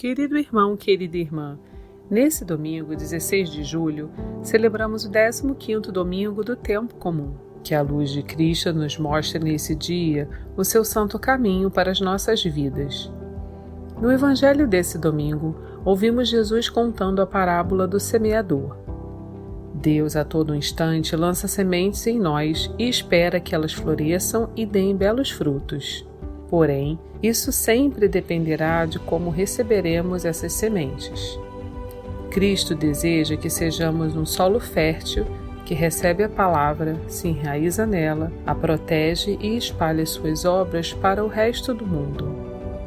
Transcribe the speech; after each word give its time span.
Querido 0.00 0.38
irmão, 0.38 0.78
querida 0.78 1.18
irmã, 1.18 1.58
nesse 2.10 2.42
domingo, 2.42 2.96
16 2.96 3.50
de 3.50 3.62
julho, 3.62 4.10
celebramos 4.42 5.04
o 5.04 5.10
15º 5.10 5.90
domingo 5.92 6.42
do 6.42 6.56
tempo 6.56 6.94
comum. 6.94 7.34
Que 7.62 7.74
a 7.74 7.82
luz 7.82 8.08
de 8.08 8.22
Cristo 8.22 8.72
nos 8.72 8.96
mostre 8.96 9.38
nesse 9.38 9.74
dia 9.74 10.26
o 10.56 10.64
seu 10.64 10.86
santo 10.86 11.18
caminho 11.18 11.70
para 11.70 11.90
as 11.90 12.00
nossas 12.00 12.42
vidas. 12.42 13.12
No 14.00 14.10
evangelho 14.10 14.66
desse 14.66 14.96
domingo, 14.96 15.54
ouvimos 15.84 16.30
Jesus 16.30 16.70
contando 16.70 17.20
a 17.20 17.26
parábola 17.26 17.86
do 17.86 18.00
semeador. 18.00 18.78
Deus 19.74 20.16
a 20.16 20.24
todo 20.24 20.54
instante 20.54 21.14
lança 21.14 21.46
sementes 21.46 22.06
em 22.06 22.18
nós 22.18 22.74
e 22.78 22.88
espera 22.88 23.38
que 23.38 23.54
elas 23.54 23.74
floresçam 23.74 24.48
e 24.56 24.64
deem 24.64 24.96
belos 24.96 25.30
frutos. 25.30 26.08
Porém, 26.50 26.98
isso 27.22 27.52
sempre 27.52 28.08
dependerá 28.08 28.84
de 28.84 28.98
como 28.98 29.30
receberemos 29.30 30.24
essas 30.24 30.52
sementes. 30.52 31.38
Cristo 32.28 32.74
deseja 32.74 33.36
que 33.36 33.48
sejamos 33.48 34.16
um 34.16 34.26
solo 34.26 34.58
fértil 34.58 35.24
que 35.64 35.74
recebe 35.74 36.24
a 36.24 36.28
palavra, 36.28 36.96
se 37.06 37.28
enraiza 37.28 37.86
nela, 37.86 38.32
a 38.44 38.52
protege 38.52 39.38
e 39.40 39.56
espalha 39.56 40.04
suas 40.04 40.44
obras 40.44 40.92
para 40.92 41.24
o 41.24 41.28
resto 41.28 41.72
do 41.72 41.86
mundo. 41.86 42.34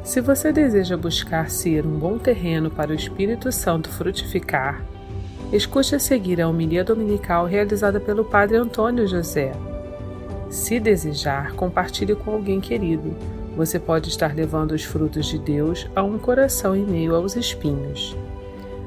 Se 0.02 0.20
você 0.20 0.52
deseja 0.52 0.94
buscar 0.94 1.50
ser 1.50 1.86
um 1.86 1.98
bom 1.98 2.18
terreno 2.18 2.70
para 2.70 2.90
o 2.90 2.94
Espírito 2.94 3.50
Santo 3.50 3.88
frutificar, 3.88 4.84
escute 5.50 5.94
a 5.94 5.98
seguir 5.98 6.42
a 6.42 6.48
homilia 6.48 6.84
dominical 6.84 7.46
realizada 7.46 7.98
pelo 7.98 8.26
Padre 8.26 8.58
Antônio 8.58 9.08
José. 9.08 9.52
Se 10.50 10.78
desejar, 10.78 11.52
compartilhe 11.52 12.14
com 12.14 12.32
alguém 12.32 12.60
querido 12.60 13.16
você 13.56 13.78
pode 13.78 14.08
estar 14.08 14.34
levando 14.34 14.72
os 14.72 14.82
frutos 14.82 15.26
de 15.26 15.38
Deus 15.38 15.86
a 15.94 16.02
um 16.02 16.18
coração 16.18 16.74
em 16.74 16.84
meio 16.84 17.14
aos 17.14 17.36
espinhos. 17.36 18.16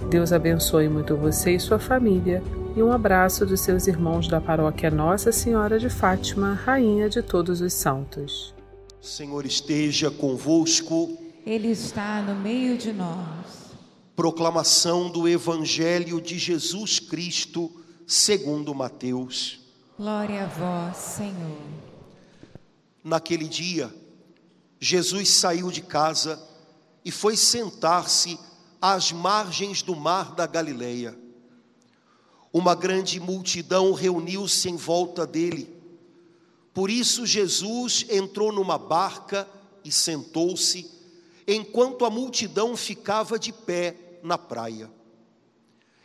Deus 0.09 0.31
abençoe 0.31 0.90
muito 0.90 1.16
você 1.16 1.55
e 1.55 1.59
sua 1.59 1.80
família 1.80 2.43
e 2.76 2.84
um 2.84 2.91
abraço 2.91 3.46
dos 3.46 3.62
seus 3.62 3.87
irmãos 3.87 4.27
da 4.27 4.40
paróquia 4.40 4.91
Nossa 4.91 5.32
Senhora 5.32 5.79
de 5.79 5.90
Fátima, 5.90 6.54
Rainha 6.54 7.09
de 7.09 7.21
todos 7.21 7.62
os 7.62 7.74
santos. 7.74 8.54
Senhor 9.01 9.46
esteja 9.46 10.12
convosco. 10.12 11.18
Ele 11.46 11.70
está 11.70 12.21
no 12.21 12.35
meio 12.35 12.77
de 12.77 12.91
nós. 12.91 13.71
Proclamação 14.15 15.09
do 15.09 15.27
Evangelho 15.27 16.20
de 16.20 16.37
Jesus 16.37 16.99
Cristo, 16.99 17.71
segundo 18.05 18.76
Mateus. 18.76 19.62
Glória 19.98 20.43
a 20.43 20.48
vós, 20.48 20.98
Senhor. 20.98 21.57
Naquele 23.04 23.48
dia, 23.48 23.90
Jesus 24.80 25.30
saiu 25.30 25.72
de 25.72 25.82
casa 25.82 26.42
e 27.04 27.12
foi 27.12 27.36
sentar-se 27.36 28.40
às 28.82 29.12
margens 29.12 29.82
do 29.82 29.96
mar 29.96 30.36
da 30.36 30.46
Galileia. 30.46 31.18
Uma 32.54 32.76
grande 32.76 33.20
multidão 33.20 33.94
reuniu-se 33.94 34.70
em 34.70 34.76
volta 34.76 35.26
dele. 35.26 35.76
Por 36.74 36.90
isso 36.90 37.26
Jesus 37.26 38.05
entrou 38.10 38.52
numa 38.52 38.78
barca 38.78 39.48
e 39.84 39.92
sentou-se, 39.92 40.90
enquanto 41.48 42.05
a 42.05 42.10
multidão 42.10 42.76
ficava 42.76 43.40
de 43.40 43.52
pé 43.52 44.20
na 44.22 44.38
praia. 44.38 44.92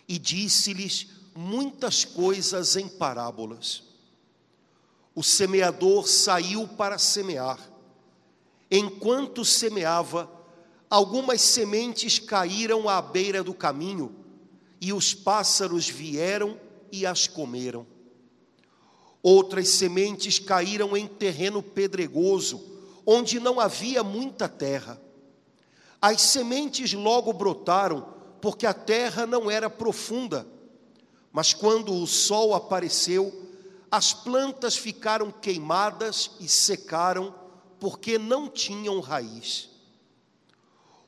E 0.09 0.19
disse-lhes 0.19 1.09
muitas 1.34 2.05
coisas 2.05 2.77
em 2.77 2.89
parábolas. 2.89 3.83
O 5.15 5.23
semeador 5.23 6.09
saiu 6.09 6.67
para 6.67 6.97
semear 6.97 7.72
enquanto 8.75 9.45
semeava, 9.45 10.31
algumas 10.89 11.42
sementes 11.42 12.19
caíram 12.19 12.89
à 12.89 13.03
beira 13.03 13.45
do 13.45 13.53
caminho, 13.53 14.17
e 14.81 14.95
os 14.95 15.12
pássaros 15.12 15.87
vieram 15.87 16.59
e 16.91 17.05
as 17.05 17.27
comeram. 17.27 17.87
Outras 19.23 19.69
sementes 19.69 20.38
caíram 20.38 20.97
em 20.97 21.06
terreno 21.06 21.62
pedregoso, 21.62 22.65
onde 23.05 23.38
não 23.38 23.61
havia 23.61 24.03
muita 24.03 24.49
terra. 24.49 24.99
As 26.00 26.22
sementes 26.22 26.94
logo 26.94 27.31
brotaram, 27.32 28.09
porque 28.41 28.66
a 28.66 28.72
terra 28.72 29.27
não 29.27 29.50
era 29.50 29.69
profunda. 29.69 30.47
Mas 31.31 31.53
quando 31.53 31.94
o 31.94 32.06
sol 32.06 32.55
apareceu, 32.55 33.50
as 33.91 34.15
plantas 34.15 34.77
ficaram 34.77 35.31
queimadas 35.31 36.31
e 36.41 36.49
secaram 36.49 37.41
porque 37.82 38.16
não 38.16 38.48
tinham 38.48 39.00
raiz. 39.00 39.69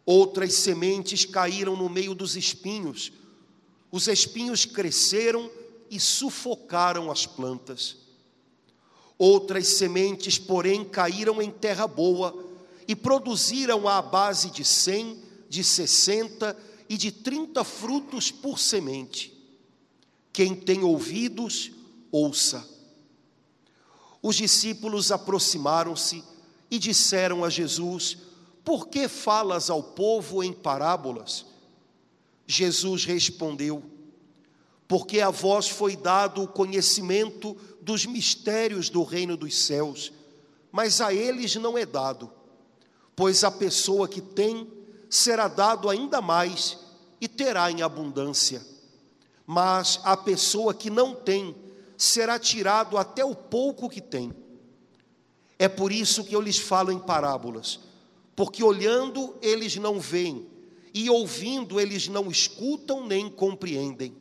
Outras 0.04 0.54
sementes 0.54 1.24
caíram 1.24 1.76
no 1.76 1.88
meio 1.88 2.16
dos 2.16 2.34
espinhos, 2.34 3.12
os 3.92 4.08
espinhos 4.08 4.64
cresceram 4.64 5.48
e 5.88 6.00
sufocaram 6.00 7.12
as 7.12 7.26
plantas. 7.26 7.96
Outras 9.16 9.68
sementes, 9.68 10.36
porém, 10.36 10.84
caíram 10.84 11.40
em 11.40 11.48
terra 11.48 11.86
boa 11.86 12.44
e 12.88 12.96
produziram 12.96 13.86
à 13.86 14.02
base 14.02 14.50
de 14.50 14.64
cem, 14.64 15.22
de 15.48 15.62
sessenta 15.62 16.58
e 16.88 16.96
de 16.96 17.12
trinta 17.12 17.62
frutos 17.62 18.32
por 18.32 18.58
semente. 18.58 19.32
Quem 20.32 20.56
tem 20.56 20.82
ouvidos, 20.82 21.70
ouça. 22.10 22.68
Os 24.20 24.34
discípulos 24.34 25.12
aproximaram-se 25.12 26.33
e 26.70 26.78
disseram 26.78 27.44
a 27.44 27.50
Jesus: 27.50 28.18
Por 28.64 28.88
que 28.88 29.08
falas 29.08 29.70
ao 29.70 29.82
povo 29.82 30.42
em 30.42 30.52
parábolas? 30.52 31.46
Jesus 32.46 33.04
respondeu: 33.04 33.82
Porque 34.86 35.20
a 35.20 35.30
vós 35.30 35.68
foi 35.68 35.96
dado 35.96 36.42
o 36.42 36.48
conhecimento 36.48 37.56
dos 37.80 38.06
mistérios 38.06 38.88
do 38.88 39.02
reino 39.02 39.36
dos 39.36 39.56
céus, 39.56 40.12
mas 40.70 41.00
a 41.00 41.12
eles 41.12 41.54
não 41.56 41.76
é 41.76 41.86
dado. 41.86 42.30
Pois 43.16 43.44
a 43.44 43.50
pessoa 43.50 44.08
que 44.08 44.20
tem 44.20 44.66
será 45.08 45.46
dado 45.46 45.88
ainda 45.88 46.20
mais 46.20 46.78
e 47.20 47.28
terá 47.28 47.70
em 47.70 47.82
abundância. 47.82 48.60
Mas 49.46 50.00
a 50.02 50.16
pessoa 50.16 50.74
que 50.74 50.90
não 50.90 51.14
tem 51.14 51.54
será 51.96 52.38
tirado 52.38 52.98
até 52.98 53.24
o 53.24 53.34
pouco 53.34 53.88
que 53.88 54.00
tem. 54.00 54.34
É 55.58 55.68
por 55.68 55.92
isso 55.92 56.24
que 56.24 56.34
eu 56.34 56.40
lhes 56.40 56.58
falo 56.58 56.90
em 56.90 56.98
parábolas, 56.98 57.80
porque 58.34 58.62
olhando 58.62 59.36
eles 59.40 59.76
não 59.76 60.00
veem, 60.00 60.46
e 60.92 61.08
ouvindo 61.08 61.80
eles 61.80 62.08
não 62.08 62.30
escutam 62.30 63.06
nem 63.06 63.28
compreendem. 63.28 64.14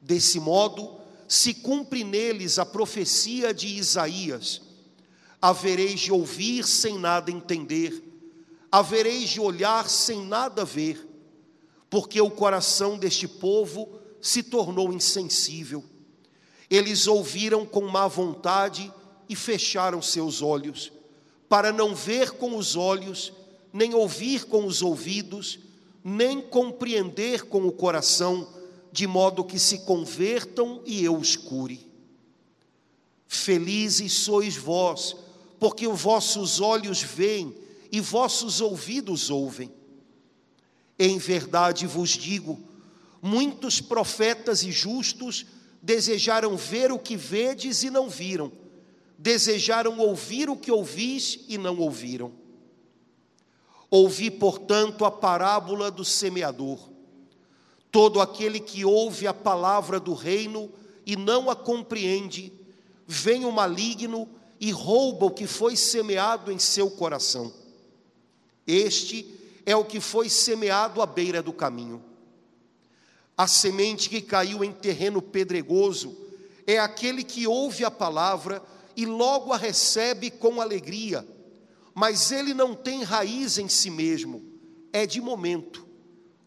Desse 0.00 0.38
modo, 0.38 1.00
se 1.28 1.54
cumpre 1.54 2.04
neles 2.04 2.58
a 2.58 2.66
profecia 2.66 3.52
de 3.52 3.66
Isaías: 3.66 4.62
havereis 5.40 6.00
de 6.00 6.12
ouvir 6.12 6.64
sem 6.64 6.98
nada 6.98 7.30
entender, 7.30 8.02
havereis 8.70 9.30
de 9.30 9.40
olhar 9.40 9.88
sem 9.88 10.24
nada 10.24 10.64
ver, 10.64 11.08
porque 11.90 12.20
o 12.20 12.30
coração 12.30 12.96
deste 12.96 13.26
povo 13.26 13.98
se 14.20 14.42
tornou 14.42 14.92
insensível. 14.92 15.84
Eles 16.68 17.06
ouviram 17.06 17.64
com 17.64 17.86
má 17.86 18.08
vontade 18.08 18.92
e 19.28 19.34
fecharam 19.34 20.00
seus 20.00 20.42
olhos, 20.42 20.92
para 21.48 21.72
não 21.72 21.94
ver 21.94 22.32
com 22.32 22.56
os 22.56 22.76
olhos, 22.76 23.32
nem 23.72 23.94
ouvir 23.94 24.44
com 24.44 24.66
os 24.66 24.82
ouvidos, 24.82 25.58
nem 26.02 26.40
compreender 26.40 27.44
com 27.44 27.66
o 27.66 27.72
coração, 27.72 28.48
de 28.92 29.06
modo 29.06 29.44
que 29.44 29.58
se 29.58 29.80
convertam 29.80 30.80
e 30.86 31.04
eu 31.04 31.16
os 31.16 31.36
cure. 31.36 31.86
Felizes 33.26 34.12
sois 34.12 34.56
vós, 34.56 35.16
porque 35.58 35.86
os 35.86 36.00
vossos 36.00 36.60
olhos 36.60 37.02
veem 37.02 37.54
e 37.90 38.00
vossos 38.00 38.60
ouvidos 38.60 39.30
ouvem. 39.30 39.70
Em 40.98 41.18
verdade 41.18 41.86
vos 41.86 42.10
digo, 42.10 42.58
muitos 43.20 43.80
profetas 43.80 44.62
e 44.62 44.72
justos 44.72 45.44
desejaram 45.82 46.56
ver 46.56 46.90
o 46.90 46.98
que 46.98 47.16
vedes 47.16 47.82
e 47.82 47.90
não 47.90 48.08
viram 48.08 48.50
desejaram 49.18 49.98
ouvir 49.98 50.48
o 50.50 50.56
que 50.56 50.70
ouvis 50.70 51.40
e 51.48 51.56
não 51.56 51.78
ouviram. 51.78 52.32
Ouvi, 53.90 54.30
portanto, 54.30 55.04
a 55.04 55.10
parábola 55.10 55.90
do 55.90 56.04
semeador. 56.04 56.78
Todo 57.90 58.20
aquele 58.20 58.60
que 58.60 58.84
ouve 58.84 59.26
a 59.26 59.32
palavra 59.34 59.98
do 59.98 60.12
reino 60.12 60.70
e 61.04 61.16
não 61.16 61.48
a 61.48 61.56
compreende, 61.56 62.52
vem 63.06 63.44
o 63.44 63.52
maligno 63.52 64.28
e 64.58 64.70
rouba 64.70 65.26
o 65.26 65.30
que 65.30 65.46
foi 65.46 65.76
semeado 65.76 66.50
em 66.50 66.58
seu 66.58 66.90
coração. 66.90 67.52
Este 68.66 69.34
é 69.64 69.76
o 69.76 69.84
que 69.84 70.00
foi 70.00 70.28
semeado 70.28 71.00
à 71.00 71.06
beira 71.06 71.42
do 71.42 71.52
caminho. 71.52 72.02
A 73.36 73.46
semente 73.46 74.08
que 74.08 74.20
caiu 74.20 74.64
em 74.64 74.72
terreno 74.72 75.22
pedregoso 75.22 76.16
é 76.66 76.78
aquele 76.78 77.22
que 77.22 77.46
ouve 77.46 77.84
a 77.84 77.90
palavra 77.90 78.62
e 78.96 79.04
logo 79.04 79.52
a 79.52 79.56
recebe 79.56 80.30
com 80.30 80.60
alegria, 80.60 81.26
mas 81.94 82.30
ele 82.30 82.54
não 82.54 82.74
tem 82.74 83.02
raiz 83.02 83.58
em 83.58 83.68
si 83.68 83.90
mesmo, 83.90 84.42
é 84.92 85.06
de 85.06 85.20
momento. 85.20 85.84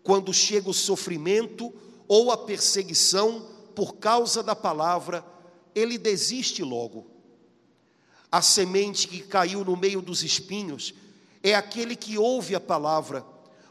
quando 0.02 0.34
chega 0.34 0.70
o 0.70 0.74
sofrimento 0.74 1.72
ou 2.08 2.32
a 2.32 2.38
perseguição 2.38 3.46
por 3.76 3.98
causa 3.98 4.42
da 4.42 4.56
palavra, 4.56 5.24
ele 5.76 6.00
desiste 6.00 6.64
logo. 6.64 7.12
A 8.32 8.42
semente 8.42 9.08
que 9.08 9.22
caiu 9.22 9.64
no 9.64 9.78
meio 9.78 10.02
dos 10.02 10.24
espinhos 10.24 10.96
é 11.44 11.54
aquele 11.54 11.96
que 11.96 12.18
ouve 12.18 12.56
a 12.56 12.60
palavra, 12.60 13.24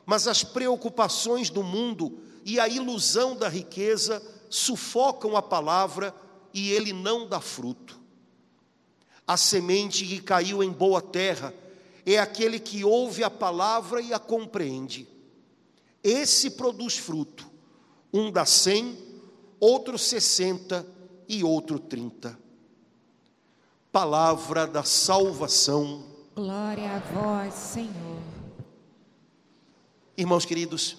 mas 0.06 0.28
as 0.28 0.44
preocupações 0.44 1.50
do 1.50 1.62
mundo 1.62 2.20
e 2.44 2.60
a 2.60 2.68
ilusão 2.68 3.34
da 3.34 3.48
riqueza 3.48 4.22
sufocam 4.48 5.36
a 5.36 5.42
palavra 5.42 6.14
e 6.54 6.70
ele 6.70 6.92
não 6.92 7.28
dá 7.28 7.40
fruto. 7.40 8.00
A 9.28 9.36
semente 9.36 10.06
que 10.06 10.22
caiu 10.22 10.62
em 10.62 10.72
boa 10.72 11.02
terra 11.02 11.52
é 12.06 12.18
aquele 12.18 12.58
que 12.58 12.82
ouve 12.82 13.22
a 13.22 13.28
palavra 13.28 14.00
e 14.00 14.14
a 14.14 14.18
compreende. 14.18 15.06
Esse 16.02 16.52
produz 16.52 16.96
fruto, 16.96 17.46
um 18.10 18.30
dá 18.32 18.46
cem, 18.46 18.96
outro 19.60 19.98
sessenta 19.98 20.86
e 21.28 21.44
outro 21.44 21.78
trinta. 21.78 22.38
Palavra 23.92 24.66
da 24.66 24.82
salvação. 24.82 26.06
Glória 26.34 26.90
a 26.90 26.98
vós, 27.00 27.52
Senhor. 27.52 28.22
Irmãos 30.16 30.46
queridos, 30.46 30.96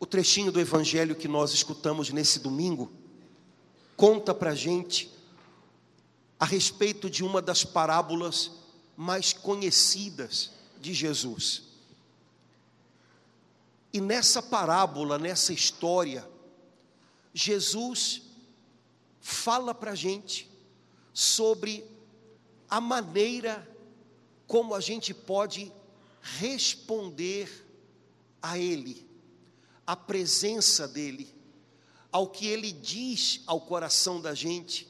o 0.00 0.06
trechinho 0.06 0.50
do 0.50 0.58
evangelho 0.58 1.14
que 1.14 1.28
nós 1.28 1.52
escutamos 1.52 2.08
nesse 2.08 2.38
domingo 2.38 2.90
conta 3.94 4.32
para 4.32 4.54
gente 4.54 5.15
a 6.38 6.44
respeito 6.44 7.08
de 7.08 7.24
uma 7.24 7.40
das 7.40 7.64
parábolas 7.64 8.50
mais 8.96 9.32
conhecidas 9.32 10.50
de 10.80 10.92
Jesus. 10.92 11.62
E 13.92 14.00
nessa 14.00 14.42
parábola, 14.42 15.18
nessa 15.18 15.52
história, 15.52 16.28
Jesus 17.32 18.22
fala 19.20 19.74
para 19.74 19.92
a 19.92 19.94
gente 19.94 20.50
sobre 21.12 21.84
a 22.68 22.80
maneira 22.80 23.66
como 24.46 24.74
a 24.74 24.80
gente 24.80 25.14
pode 25.14 25.72
responder 26.20 27.66
a 28.40 28.58
Ele, 28.58 29.08
à 29.86 29.96
presença 29.96 30.86
dEle, 30.86 31.34
ao 32.12 32.28
que 32.28 32.46
Ele 32.46 32.70
diz 32.72 33.42
ao 33.46 33.60
coração 33.60 34.20
da 34.20 34.34
gente, 34.34 34.88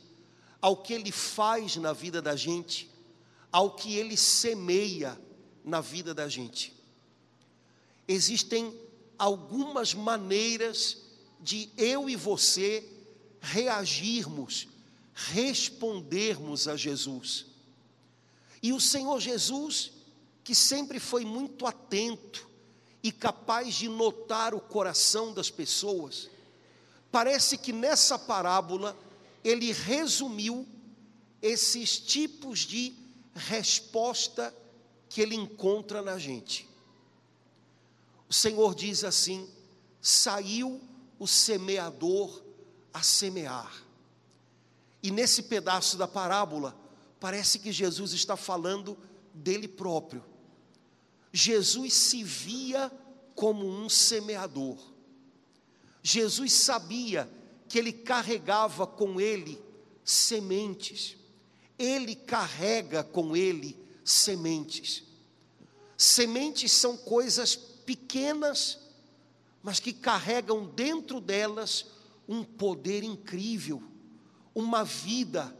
ao 0.66 0.76
que 0.76 0.92
Ele 0.92 1.12
faz 1.12 1.76
na 1.76 1.92
vida 1.92 2.20
da 2.20 2.34
gente, 2.34 2.90
ao 3.52 3.76
que 3.76 3.94
Ele 3.94 4.16
semeia 4.16 5.16
na 5.64 5.80
vida 5.80 6.12
da 6.12 6.28
gente. 6.28 6.74
Existem 8.08 8.76
algumas 9.16 9.94
maneiras 9.94 10.96
de 11.40 11.70
eu 11.76 12.10
e 12.10 12.16
você 12.16 12.84
reagirmos, 13.40 14.66
respondermos 15.14 16.66
a 16.66 16.76
Jesus. 16.76 17.46
E 18.60 18.72
o 18.72 18.80
Senhor 18.80 19.20
Jesus, 19.20 19.92
que 20.42 20.52
sempre 20.52 20.98
foi 20.98 21.24
muito 21.24 21.64
atento 21.64 22.50
e 23.04 23.12
capaz 23.12 23.72
de 23.76 23.88
notar 23.88 24.52
o 24.52 24.60
coração 24.60 25.32
das 25.32 25.48
pessoas, 25.48 26.28
parece 27.12 27.56
que 27.56 27.72
nessa 27.72 28.18
parábola 28.18 29.05
ele 29.46 29.70
resumiu 29.70 30.66
esses 31.40 32.00
tipos 32.00 32.60
de 32.60 32.92
resposta 33.32 34.52
que 35.08 35.20
ele 35.20 35.36
encontra 35.36 36.02
na 36.02 36.18
gente. 36.18 36.68
O 38.28 38.34
Senhor 38.34 38.74
diz 38.74 39.04
assim: 39.04 39.48
saiu 40.02 40.80
o 41.16 41.28
semeador 41.28 42.42
a 42.92 43.04
semear. 43.04 43.72
E 45.00 45.12
nesse 45.12 45.44
pedaço 45.44 45.96
da 45.96 46.08
parábola, 46.08 46.76
parece 47.20 47.60
que 47.60 47.70
Jesus 47.70 48.12
está 48.12 48.36
falando 48.36 48.98
dele 49.32 49.68
próprio. 49.68 50.24
Jesus 51.32 51.94
se 51.94 52.24
via 52.24 52.90
como 53.36 53.64
um 53.64 53.88
semeador. 53.88 54.76
Jesus 56.02 56.52
sabia 56.52 57.30
que 57.68 57.78
ele 57.78 57.92
carregava 57.92 58.86
com 58.86 59.20
ele 59.20 59.60
sementes. 60.04 61.16
Ele 61.78 62.14
carrega 62.14 63.02
com 63.02 63.36
ele 63.36 63.78
sementes. 64.04 65.02
Sementes 65.96 66.72
são 66.72 66.96
coisas 66.96 67.54
pequenas, 67.56 68.78
mas 69.62 69.80
que 69.80 69.92
carregam 69.92 70.66
dentro 70.66 71.20
delas 71.20 71.86
um 72.28 72.44
poder 72.44 73.02
incrível, 73.02 73.82
uma 74.54 74.84
vida 74.84 75.56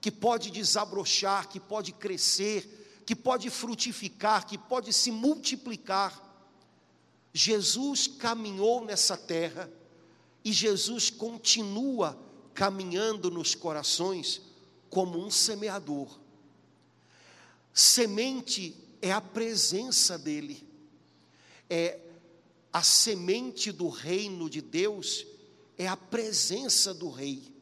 que 0.00 0.10
pode 0.10 0.50
desabrochar, 0.50 1.48
que 1.48 1.58
pode 1.58 1.92
crescer, 1.92 3.02
que 3.06 3.14
pode 3.14 3.48
frutificar, 3.50 4.46
que 4.46 4.58
pode 4.58 4.92
se 4.92 5.10
multiplicar. 5.10 6.20
Jesus 7.32 8.06
caminhou 8.06 8.84
nessa 8.84 9.16
terra 9.16 9.70
e 10.44 10.52
Jesus 10.52 11.08
continua 11.08 12.18
caminhando 12.52 13.30
nos 13.30 13.54
corações 13.54 14.42
como 14.90 15.18
um 15.18 15.30
semeador. 15.30 16.20
Semente 17.72 18.76
é 19.00 19.10
a 19.10 19.20
presença 19.20 20.18
dele, 20.18 20.64
é 21.68 21.98
a 22.72 22.82
semente 22.82 23.72
do 23.72 23.88
reino 23.88 24.48
de 24.50 24.60
Deus, 24.60 25.26
é 25.78 25.88
a 25.88 25.96
presença 25.96 26.92
do 26.92 27.08
rei. 27.08 27.52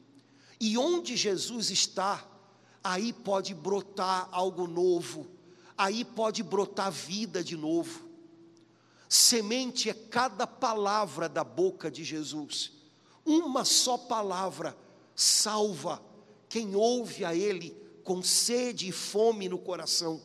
E 0.60 0.76
onde 0.76 1.16
Jesus 1.16 1.70
está, 1.70 2.26
aí 2.82 3.12
pode 3.12 3.54
brotar 3.54 4.28
algo 4.32 4.66
novo, 4.66 5.26
aí 5.76 6.04
pode 6.04 6.42
brotar 6.42 6.90
vida 6.90 7.42
de 7.42 7.56
novo. 7.56 8.11
Semente 9.14 9.90
é 9.90 9.92
cada 9.92 10.46
palavra 10.46 11.28
da 11.28 11.44
boca 11.44 11.90
de 11.90 12.02
Jesus. 12.02 12.72
Uma 13.26 13.62
só 13.62 13.98
palavra 13.98 14.74
salva 15.14 16.02
quem 16.48 16.74
ouve 16.74 17.22
a 17.22 17.34
Ele 17.34 17.76
com 18.02 18.22
sede 18.22 18.88
e 18.88 18.90
fome 18.90 19.50
no 19.50 19.58
coração. 19.58 20.18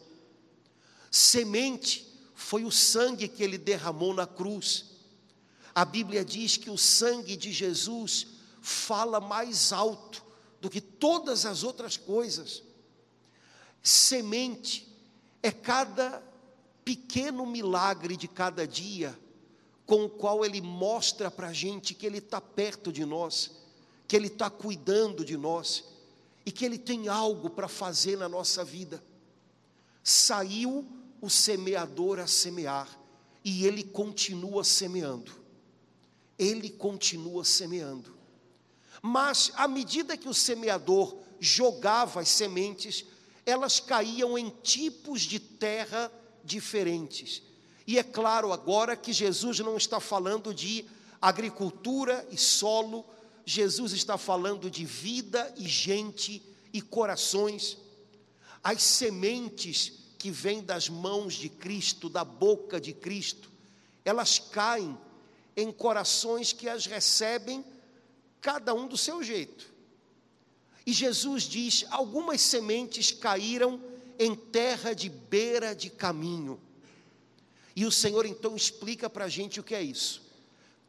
Semente 1.11 2.07
foi 2.33 2.63
o 2.63 2.71
sangue 2.71 3.27
que 3.27 3.43
Ele 3.43 3.57
derramou 3.57 4.13
na 4.13 4.25
cruz. 4.25 4.85
A 5.75 5.83
Bíblia 5.83 6.23
diz 6.23 6.55
que 6.55 6.69
o 6.69 6.77
sangue 6.77 7.35
de 7.35 7.51
Jesus 7.51 8.27
fala 8.61 9.19
mais 9.19 9.73
alto 9.73 10.23
do 10.61 10.69
que 10.69 10.79
todas 10.79 11.45
as 11.45 11.61
outras 11.61 11.97
coisas. 11.97 12.63
Semente 13.83 14.87
é 15.43 15.51
cada 15.51 16.23
pequeno 16.87 17.45
milagre 17.45 18.15
de 18.15 18.29
cada 18.29 18.65
dia, 18.65 19.19
com 19.85 20.05
o 20.05 20.09
qual 20.09 20.45
Ele 20.45 20.61
mostra 20.61 21.29
para 21.29 21.49
a 21.49 21.53
gente 21.53 21.93
que 21.93 22.05
Ele 22.05 22.19
está 22.19 22.39
perto 22.39 22.93
de 22.93 23.03
nós, 23.03 23.51
que 24.07 24.15
Ele 24.15 24.27
está 24.27 24.49
cuidando 24.49 25.25
de 25.25 25.35
nós 25.35 25.83
e 26.45 26.51
que 26.51 26.63
Ele 26.63 26.77
tem 26.77 27.09
algo 27.09 27.49
para 27.49 27.67
fazer 27.67 28.17
na 28.17 28.29
nossa 28.29 28.63
vida. 28.63 29.03
Saiu 30.01 30.87
o 31.19 31.29
semeador 31.29 32.19
a 32.19 32.27
semear 32.27 32.87
e 33.43 33.65
Ele 33.65 33.83
continua 33.83 34.63
semeando. 34.63 35.33
Ele 36.39 36.69
continua 36.69 37.43
semeando. 37.43 38.15
Mas 39.01 39.51
à 39.55 39.67
medida 39.67 40.15
que 40.15 40.29
o 40.29 40.33
semeador 40.33 41.17
jogava 41.37 42.21
as 42.21 42.29
sementes, 42.29 43.03
elas 43.45 43.81
caíam 43.81 44.37
em 44.37 44.49
tipos 44.63 45.23
de 45.23 45.37
terra 45.37 46.09
diferentes. 46.47 47.43
E 47.85 47.99
é 47.99 48.03
claro 48.03 48.51
agora 48.51 48.95
que 48.95 49.13
Jesus 49.13 49.59
não 49.59 49.77
está 49.77 49.99
falando 49.99 50.53
de 50.53 50.85
agricultura 51.21 52.27
e 52.31 52.37
solo, 52.37 53.05
Jesus 53.45 53.91
está 53.91 54.17
falando 54.17 54.71
de 54.71 54.85
vida 54.85 55.53
e 55.57 55.67
gente 55.67 56.41
e 56.73 56.81
corações. 56.81 57.77
As 58.63 58.81
sementes 58.81 59.93
que 60.17 60.31
vêm 60.31 60.63
das 60.63 60.89
mãos 60.89 61.35
de 61.35 61.49
Cristo, 61.49 62.09
da 62.09 62.23
boca 62.23 62.81
de 62.81 62.93
Cristo, 62.93 63.51
elas 64.03 64.39
caem 64.39 64.97
em 65.55 65.71
corações 65.71 66.53
que 66.53 66.67
as 66.67 66.85
recebem, 66.85 67.63
cada 68.41 68.73
um 68.73 68.87
do 68.87 68.97
seu 68.97 69.23
jeito. 69.23 69.73
E 70.85 70.93
Jesus 70.93 71.43
diz: 71.43 71.85
algumas 71.89 72.41
sementes 72.41 73.11
caíram 73.11 73.81
em 74.19 74.35
terra 74.35 74.93
de 74.93 75.09
beira 75.09 75.75
de 75.75 75.89
caminho. 75.89 76.59
E 77.75 77.85
o 77.85 77.91
Senhor 77.91 78.25
então 78.25 78.55
explica 78.55 79.09
para 79.09 79.25
a 79.25 79.29
gente 79.29 79.59
o 79.59 79.63
que 79.63 79.75
é 79.75 79.81
isso. 79.81 80.23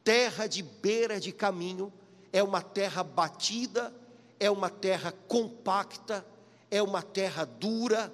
Terra 0.03 0.47
de 0.47 0.63
beira 0.63 1.21
de 1.21 1.33
caminho 1.33 1.93
é 2.33 2.43
uma 2.43 2.63
terra 2.63 3.03
batida, 3.03 3.95
é 4.41 4.51
uma 4.51 4.71
terra 4.71 5.13
compacta, 5.27 6.27
é 6.71 6.83
uma 6.83 7.03
terra 7.03 7.45
dura. 7.45 8.13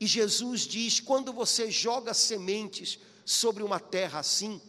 E 0.00 0.06
Jesus 0.06 0.62
diz: 0.62 1.00
quando 1.00 1.32
você 1.32 1.70
joga 1.70 2.14
sementes 2.14 2.98
sobre 3.24 3.62
uma 3.62 3.80
terra 3.80 4.20
assim, 4.20 4.60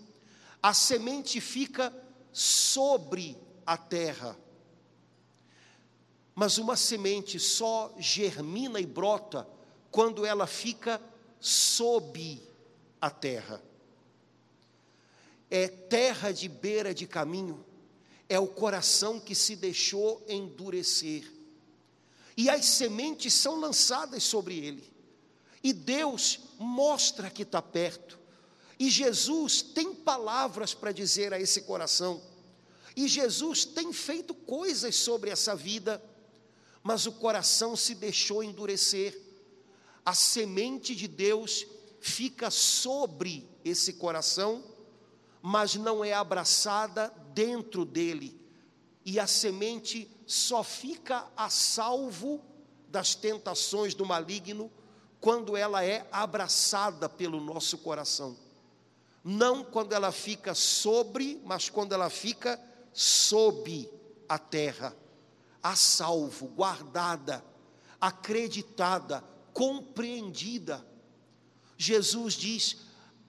a 0.61 0.73
semente 0.73 1.39
fica 1.39 1.93
sobre 2.33 3.37
a 3.65 3.77
terra. 3.77 4.37
Mas 6.39 6.59
uma 6.59 6.77
semente 6.77 7.39
só 7.39 7.91
germina 7.97 8.79
e 8.79 8.85
brota 8.85 9.49
quando 9.89 10.23
ela 10.23 10.45
fica 10.45 11.01
sob 11.39 12.39
a 13.01 13.09
terra. 13.09 13.59
É 15.49 15.67
terra 15.67 16.31
de 16.31 16.47
beira 16.47 16.93
de 16.93 17.07
caminho, 17.07 17.65
é 18.29 18.39
o 18.39 18.45
coração 18.45 19.19
que 19.19 19.33
se 19.33 19.55
deixou 19.55 20.23
endurecer. 20.29 21.23
E 22.37 22.51
as 22.51 22.65
sementes 22.65 23.33
são 23.33 23.59
lançadas 23.59 24.21
sobre 24.21 24.59
ele. 24.59 24.93
E 25.63 25.73
Deus 25.73 26.39
mostra 26.59 27.31
que 27.31 27.41
está 27.41 27.63
perto. 27.63 28.19
E 28.77 28.91
Jesus 28.91 29.63
tem 29.63 29.91
palavras 29.91 30.75
para 30.75 30.91
dizer 30.91 31.33
a 31.33 31.39
esse 31.39 31.63
coração. 31.63 32.21
E 32.95 33.07
Jesus 33.07 33.65
tem 33.65 33.91
feito 33.91 34.35
coisas 34.35 34.95
sobre 34.95 35.31
essa 35.31 35.55
vida, 35.55 35.99
mas 36.83 37.05
o 37.05 37.11
coração 37.13 37.75
se 37.75 37.95
deixou 37.95 38.43
endurecer. 38.43 39.19
A 40.05 40.13
semente 40.13 40.95
de 40.95 41.07
Deus 41.07 41.65
fica 41.99 42.49
sobre 42.49 43.49
esse 43.63 43.93
coração, 43.93 44.63
mas 45.41 45.75
não 45.75 46.03
é 46.03 46.13
abraçada 46.13 47.13
dentro 47.33 47.83
dele. 47.83 48.39
E 49.05 49.19
a 49.19 49.27
semente 49.27 50.09
só 50.25 50.63
fica 50.63 51.27
a 51.35 51.49
salvo 51.49 52.41
das 52.89 53.15
tentações 53.15 53.93
do 53.93 54.05
maligno 54.05 54.71
quando 55.19 55.57
ela 55.57 55.83
é 55.83 56.07
abraçada 56.11 57.09
pelo 57.09 57.39
nosso 57.39 57.77
coração. 57.79 58.37
Não 59.23 59.63
quando 59.63 59.93
ela 59.93 60.11
fica 60.11 60.53
sobre, 60.53 61.41
mas 61.43 61.69
quando 61.69 61.93
ela 61.93 62.09
fica 62.09 62.59
sob 62.93 63.89
a 64.27 64.37
terra, 64.39 64.95
a 65.67 65.75
salvo, 65.75 66.47
guardada, 66.47 67.43
acreditada, 67.99 69.21
compreendida. 69.53 70.85
Jesus 71.77 72.35
diz: 72.35 72.77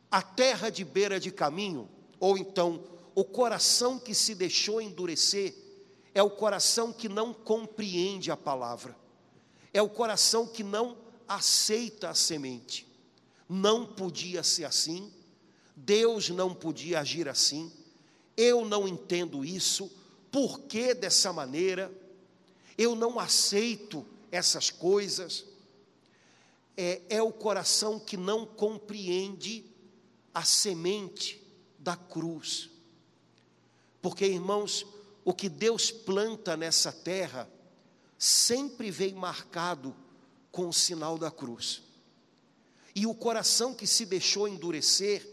a 0.09 0.23
terra 0.23 0.71
de 0.71 0.85
beira 0.85 1.19
de 1.19 1.33
caminho, 1.33 1.89
ou 2.21 2.39
então 2.39 2.85
o 3.15 3.25
coração 3.25 3.99
que 3.99 4.15
se 4.15 4.37
deixou 4.37 4.81
endurecer, 4.81 5.53
é 6.15 6.23
o 6.23 6.31
coração 6.31 6.93
que 6.93 7.09
não 7.09 7.35
compreende 7.35 8.31
a 8.31 8.37
palavra, 8.37 8.97
é 9.75 9.83
o 9.83 9.89
coração 9.89 10.47
que 10.47 10.63
não 10.63 10.97
aceita 11.27 12.11
a 12.11 12.15
semente. 12.15 12.87
Não 13.49 13.85
podia 13.85 14.45
ser 14.45 14.65
assim, 14.65 15.13
Deus 15.75 16.29
não 16.29 16.55
podia 16.55 17.01
agir 17.01 17.29
assim, 17.29 17.73
eu 18.37 18.65
não 18.65 18.87
entendo 18.87 19.45
isso, 19.45 19.91
por 20.31 20.61
que 20.61 20.95
dessa 20.95 21.33
maneira? 21.33 21.91
Eu 22.79 22.95
não 22.95 23.19
aceito 23.19 24.07
essas 24.31 24.71
coisas. 24.71 25.45
É, 26.77 27.03
é 27.11 27.23
o 27.23 27.33
coração 27.33 27.99
que 27.99 28.17
não 28.17 28.47
compreende 28.47 29.65
a 30.33 30.45
semente 30.45 31.45
da 31.79 31.97
cruz. 31.97 32.71
Porque, 34.01 34.25
irmãos, 34.25 34.87
o 35.25 35.35
que 35.35 35.49
Deus 35.49 35.91
planta 35.91 36.57
nessa 36.57 36.93
terra 36.93 37.51
sempre 38.17 38.91
vem 38.91 39.13
marcado 39.13 39.95
com 40.51 40.69
o 40.69 40.73
sinal 40.73 41.19
da 41.19 41.31
cruz. 41.31 41.83
E 42.95 43.07
o 43.07 43.15
coração 43.15 43.75
que 43.75 43.87
se 43.87 44.05
deixou 44.05 44.49
endurecer 44.49 45.29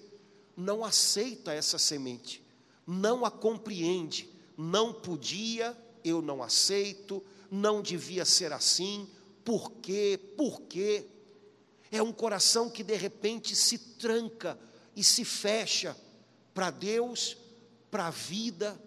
não 0.55 0.83
aceita 0.83 1.53
essa 1.53 1.77
semente, 1.77 2.43
não 2.85 3.25
a 3.25 3.31
compreende, 3.31 4.29
não 4.57 4.93
podia, 4.93 5.75
eu 6.03 6.21
não 6.21 6.43
aceito, 6.43 7.23
não 7.55 7.81
devia 7.81 8.25
ser 8.25 8.53
assim, 8.53 9.09
por 9.43 9.71
quê? 9.74 10.19
Por 10.38 10.62
quê? 10.62 11.07
É 11.91 12.01
um 12.01 12.12
coração 12.12 12.69
que 12.69 12.83
de 12.83 12.95
repente 12.95 13.55
se 13.55 13.77
tranca 13.77 14.59
e 14.95 15.03
se 15.03 15.24
fecha 15.24 15.95
para 16.53 16.69
Deus, 16.71 17.38
para 17.89 18.07
a 18.07 18.12
vida, 18.12 18.79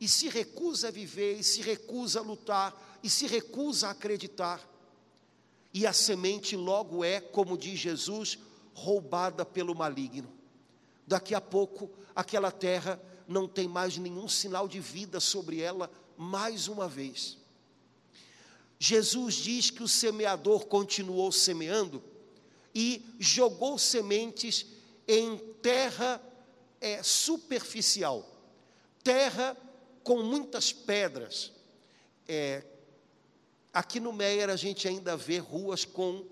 e 0.00 0.06
se 0.06 0.28
recusa 0.28 0.88
a 0.88 0.90
viver, 0.90 1.38
e 1.38 1.44
se 1.44 1.62
recusa 1.62 2.20
a 2.20 2.22
lutar, 2.22 2.98
e 3.02 3.08
se 3.10 3.26
recusa 3.26 3.88
a 3.88 3.90
acreditar 3.90 4.60
e 5.76 5.86
a 5.86 5.92
semente 5.92 6.56
logo 6.56 7.04
é, 7.04 7.20
como 7.20 7.54
diz 7.54 7.78
Jesus, 7.78 8.38
roubada 8.72 9.44
pelo 9.44 9.74
maligno. 9.74 10.32
Daqui 11.06 11.34
a 11.34 11.40
pouco, 11.40 11.90
aquela 12.14 12.50
terra 12.50 12.98
não 13.28 13.46
tem 13.46 13.68
mais 13.68 13.98
nenhum 13.98 14.26
sinal 14.26 14.66
de 14.66 14.80
vida 14.80 15.20
sobre 15.20 15.60
ela, 15.60 15.90
mais 16.16 16.66
uma 16.66 16.88
vez. 16.88 17.36
Jesus 18.78 19.34
diz 19.34 19.70
que 19.70 19.82
o 19.82 19.88
semeador 19.88 20.66
continuou 20.66 21.32
semeando 21.32 22.02
e 22.74 23.04
jogou 23.18 23.78
sementes 23.78 24.66
em 25.08 25.38
terra 25.62 26.20
é, 26.80 27.02
superficial, 27.02 28.24
terra 29.02 29.56
com 30.02 30.22
muitas 30.22 30.72
pedras, 30.72 31.52
é, 32.28 32.64
Aqui 33.76 34.00
no 34.00 34.10
Meier 34.10 34.48
a 34.48 34.56
gente 34.56 34.88
ainda 34.88 35.18
vê 35.18 35.36
ruas 35.36 35.84
com 35.84 36.24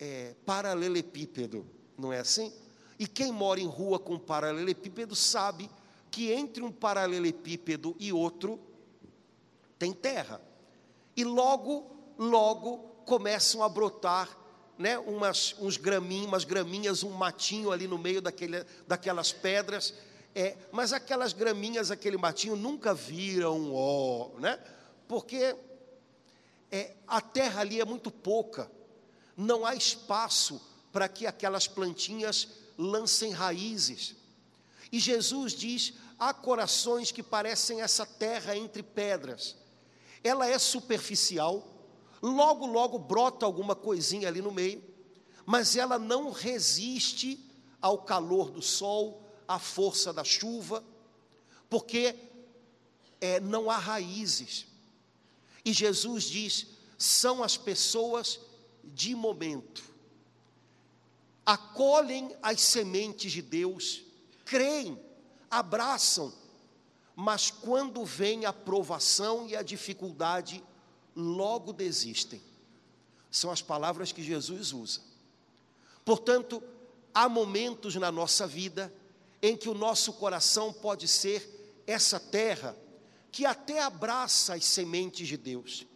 é, 0.00 0.34
paralelepípedo, 0.46 1.66
não 1.98 2.10
é 2.10 2.20
assim? 2.20 2.50
E 2.98 3.06
quem 3.06 3.30
mora 3.30 3.60
em 3.60 3.66
rua 3.66 3.98
com 3.98 4.18
paralelepípedo 4.18 5.14
sabe 5.14 5.68
que 6.10 6.32
entre 6.32 6.62
um 6.62 6.72
paralelepípedo 6.72 7.94
e 7.98 8.10
outro 8.10 8.58
tem 9.78 9.92
terra. 9.92 10.40
E 11.16 11.24
logo, 11.24 12.14
logo 12.18 12.78
começam 13.04 13.62
a 13.62 13.68
brotar 13.68 14.28
né, 14.78 14.98
umas, 14.98 15.54
uns 15.58 15.76
graminhos, 15.76 16.26
umas 16.26 16.44
graminhas, 16.44 17.02
um 17.02 17.10
matinho 17.10 17.72
ali 17.72 17.86
no 17.88 17.98
meio 17.98 18.20
daquele, 18.20 18.64
daquelas 18.86 19.32
pedras. 19.32 19.94
É, 20.34 20.56
mas 20.70 20.92
aquelas 20.92 21.32
graminhas, 21.32 21.90
aquele 21.90 22.18
matinho 22.18 22.56
nunca 22.56 22.92
viram 22.92 23.72
ó, 23.72 24.38
né? 24.38 24.60
Porque 25.08 25.56
é, 26.70 26.94
a 27.06 27.20
terra 27.20 27.62
ali 27.62 27.80
é 27.80 27.84
muito 27.84 28.10
pouca, 28.10 28.70
não 29.36 29.64
há 29.64 29.74
espaço 29.74 30.60
para 30.92 31.08
que 31.08 31.26
aquelas 31.26 31.66
plantinhas 31.66 32.48
lancem 32.76 33.30
raízes. 33.30 34.14
E 34.92 34.98
Jesus 34.98 35.52
diz: 35.54 35.94
há 36.18 36.34
corações 36.34 37.10
que 37.10 37.22
parecem 37.22 37.80
essa 37.80 38.04
terra 38.04 38.56
entre 38.56 38.82
pedras, 38.82 39.56
ela 40.26 40.46
é 40.46 40.58
superficial, 40.58 41.66
logo, 42.20 42.66
logo 42.66 42.98
brota 42.98 43.46
alguma 43.46 43.74
coisinha 43.74 44.28
ali 44.28 44.42
no 44.42 44.50
meio, 44.50 44.82
mas 45.44 45.76
ela 45.76 45.98
não 45.98 46.30
resiste 46.30 47.38
ao 47.80 47.98
calor 47.98 48.50
do 48.50 48.60
sol, 48.60 49.22
à 49.46 49.58
força 49.58 50.12
da 50.12 50.24
chuva, 50.24 50.82
porque 51.70 52.16
é, 53.20 53.38
não 53.40 53.70
há 53.70 53.76
raízes. 53.76 54.66
E 55.64 55.72
Jesus 55.72 56.24
diz: 56.24 56.66
são 56.98 57.42
as 57.42 57.56
pessoas 57.56 58.40
de 58.82 59.14
momento, 59.14 59.84
acolhem 61.44 62.36
as 62.42 62.60
sementes 62.60 63.32
de 63.32 63.42
Deus, 63.42 64.02
creem, 64.44 65.00
abraçam, 65.50 66.32
mas 67.16 67.50
quando 67.50 68.04
vem 68.04 68.44
a 68.44 68.52
provação 68.52 69.48
e 69.48 69.56
a 69.56 69.62
dificuldade, 69.62 70.62
logo 71.16 71.72
desistem. 71.72 72.42
São 73.30 73.50
as 73.50 73.62
palavras 73.62 74.12
que 74.12 74.22
Jesus 74.22 74.74
usa. 74.74 75.00
Portanto, 76.04 76.62
há 77.14 77.26
momentos 77.26 77.96
na 77.96 78.12
nossa 78.12 78.46
vida 78.46 78.92
em 79.40 79.56
que 79.56 79.68
o 79.68 79.74
nosso 79.74 80.12
coração 80.12 80.74
pode 80.74 81.08
ser 81.08 81.82
essa 81.86 82.20
terra 82.20 82.76
que 83.32 83.46
até 83.46 83.82
abraça 83.82 84.54
as 84.54 84.64
sementes 84.66 85.26
de 85.26 85.38
Deus, 85.38 85.86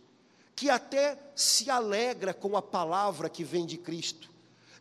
que 0.57 0.71
até 0.71 1.19
se 1.37 1.71
alegra 1.71 2.33
com 2.33 2.57
a 2.57 2.63
palavra 2.63 3.29
que 3.29 3.45
vem 3.45 3.67
de 3.67 3.77
Cristo, 3.77 4.31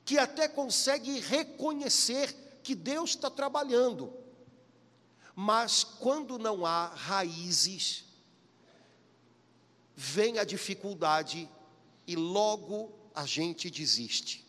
que 0.06 0.18
até 0.18 0.48
consegue 0.48 1.20
reconhecer 1.20 2.34
que 2.64 2.76
Deus 2.76 3.12
está 3.12 3.30
trabalhando, 3.30 4.14
mas 5.42 5.86
quando 5.86 6.38
não 6.38 6.66
há 6.66 6.88
raízes, 6.88 8.04
vem 9.96 10.38
a 10.38 10.44
dificuldade 10.44 11.50
e 12.06 12.14
logo 12.14 12.92
a 13.16 13.26
gente 13.26 13.70
desiste. 13.70 14.46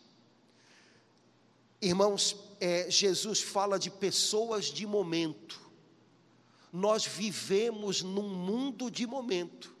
Irmãos, 1.81 2.35
é, 2.59 2.91
Jesus 2.91 3.39
fala 3.39 3.79
de 3.79 3.89
pessoas 3.89 4.65
de 4.65 4.85
momento, 4.85 5.61
nós 6.73 7.05
vivemos 7.05 8.01
num 8.01 8.27
mundo 8.27 8.91
de 8.91 9.07
momento. 9.07 9.73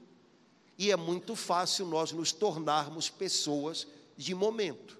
E 0.77 0.91
é 0.91 0.95
muito 0.95 1.35
fácil 1.35 1.87
nós 1.87 2.13
nos 2.13 2.31
tornarmos 2.31 3.09
pessoas 3.09 3.85
de 4.15 4.33
momento. 4.33 4.97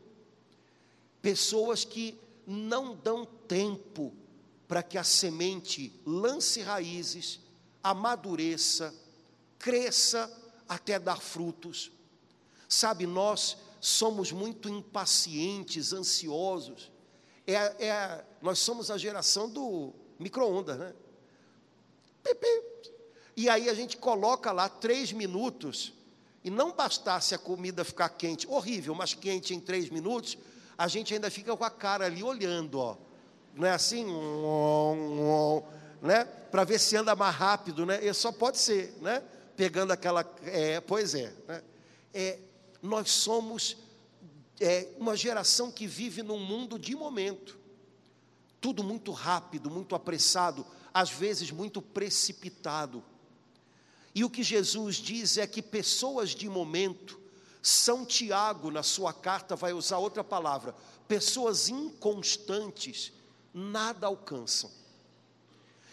Pessoas 1.21 1.85
que 1.85 2.19
não 2.45 2.93
dão 2.97 3.25
tempo 3.47 4.13
para 4.71 4.81
que 4.81 4.97
a 4.97 5.03
semente 5.03 5.91
lance 6.05 6.61
raízes, 6.61 7.41
amadureça, 7.83 8.95
cresça 9.59 10.31
até 10.65 10.97
dar 10.97 11.19
frutos. 11.19 11.91
Sabe, 12.69 13.05
nós 13.05 13.57
somos 13.81 14.31
muito 14.31 14.69
impacientes, 14.69 15.91
ansiosos. 15.91 16.89
É, 17.45 17.55
é, 17.85 18.25
nós 18.41 18.59
somos 18.59 18.89
a 18.89 18.97
geração 18.97 19.49
do 19.49 19.91
micro-ondas, 20.17 20.79
né? 20.79 20.95
E 23.35 23.49
aí 23.49 23.67
a 23.67 23.73
gente 23.73 23.97
coloca 23.97 24.53
lá 24.53 24.69
três 24.69 25.11
minutos, 25.11 25.91
e 26.45 26.49
não 26.49 26.71
bastasse 26.71 27.35
a 27.35 27.37
comida 27.37 27.83
ficar 27.83 28.07
quente, 28.07 28.47
horrível, 28.47 28.95
mas 28.95 29.13
quente 29.13 29.53
em 29.53 29.59
três 29.59 29.89
minutos, 29.89 30.37
a 30.77 30.87
gente 30.87 31.13
ainda 31.13 31.29
fica 31.29 31.57
com 31.57 31.65
a 31.65 31.69
cara 31.69 32.05
ali 32.05 32.23
olhando, 32.23 32.79
ó. 32.79 33.10
Não 33.55 33.67
é 33.67 33.71
assim? 33.71 34.05
Né? 36.01 36.25
Para 36.25 36.63
ver 36.63 36.79
se 36.79 36.95
anda 36.95 37.15
mais 37.15 37.35
rápido, 37.35 37.85
né? 37.85 38.03
E 38.03 38.13
só 38.13 38.31
pode 38.31 38.57
ser, 38.57 38.97
né? 39.01 39.23
Pegando 39.55 39.91
aquela. 39.91 40.25
É, 40.43 40.79
pois 40.81 41.13
é, 41.15 41.33
né? 41.47 41.61
é. 42.13 42.39
Nós 42.81 43.11
somos 43.11 43.77
é, 44.59 44.87
uma 44.97 45.15
geração 45.15 45.71
que 45.71 45.85
vive 45.85 46.23
num 46.23 46.39
mundo 46.39 46.79
de 46.79 46.95
momento. 46.95 47.59
Tudo 48.59 48.83
muito 48.83 49.11
rápido, 49.11 49.69
muito 49.69 49.95
apressado, 49.95 50.65
às 50.93 51.09
vezes 51.09 51.51
muito 51.51 51.81
precipitado. 51.81 53.03
E 54.13 54.23
o 54.23 54.29
que 54.29 54.43
Jesus 54.43 54.97
diz 54.97 55.37
é 55.37 55.47
que 55.47 55.61
pessoas 55.61 56.31
de 56.31 56.47
momento, 56.49 57.19
São 57.61 58.05
Tiago, 58.05 58.69
na 58.69 58.83
sua 58.83 59.13
carta, 59.13 59.55
vai 59.55 59.73
usar 59.73 59.97
outra 59.97 60.23
palavra, 60.23 60.75
pessoas 61.07 61.69
inconstantes, 61.69 63.13
nada 63.53 64.07
alcançam. 64.07 64.71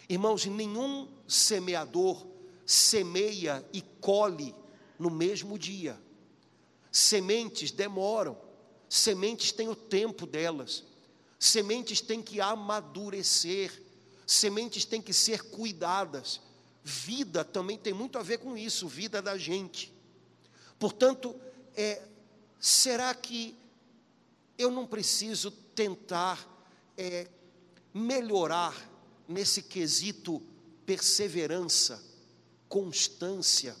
Irmãos, 0.07 0.45
nenhum 0.45 1.07
semeador 1.27 2.25
semeia 2.65 3.67
e 3.73 3.81
colhe 3.81 4.55
no 4.97 5.09
mesmo 5.09 5.57
dia. 5.57 5.99
Sementes 6.91 7.71
demoram, 7.71 8.37
sementes 8.87 9.51
têm 9.51 9.69
o 9.69 9.75
tempo 9.75 10.25
delas, 10.25 10.83
sementes 11.39 12.01
têm 12.01 12.21
que 12.21 12.41
amadurecer, 12.41 13.71
sementes 14.25 14.85
têm 14.85 15.01
que 15.01 15.13
ser 15.13 15.43
cuidadas. 15.43 16.41
Vida 16.83 17.43
também 17.43 17.77
tem 17.77 17.93
muito 17.93 18.17
a 18.17 18.23
ver 18.23 18.39
com 18.39 18.57
isso, 18.57 18.87
vida 18.87 19.21
da 19.21 19.37
gente. 19.37 19.93
Portanto, 20.79 21.35
é, 21.75 22.01
será 22.59 23.13
que 23.13 23.55
eu 24.57 24.71
não 24.71 24.87
preciso 24.87 25.51
tentar 25.51 26.47
é, 26.97 27.27
melhorar 27.93 28.75
nesse 29.27 29.63
quesito 29.63 30.41
perseverança, 30.85 32.03
constância, 32.67 33.75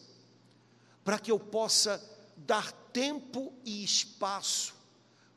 para 1.03 1.19
que 1.19 1.31
eu 1.31 1.39
possa 1.39 2.01
dar 2.37 2.71
tempo 2.71 3.53
e 3.65 3.83
espaço 3.83 4.79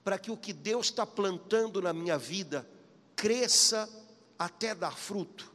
para 0.05 0.19
que 0.19 0.31
o 0.31 0.37
que 0.37 0.53
Deus 0.53 0.87
está 0.87 1.07
plantando 1.07 1.81
na 1.81 1.93
minha 1.93 2.19
vida 2.19 2.69
cresça 3.15 3.89
até 4.39 4.75
dar 4.75 4.97
fruto. 4.97 5.53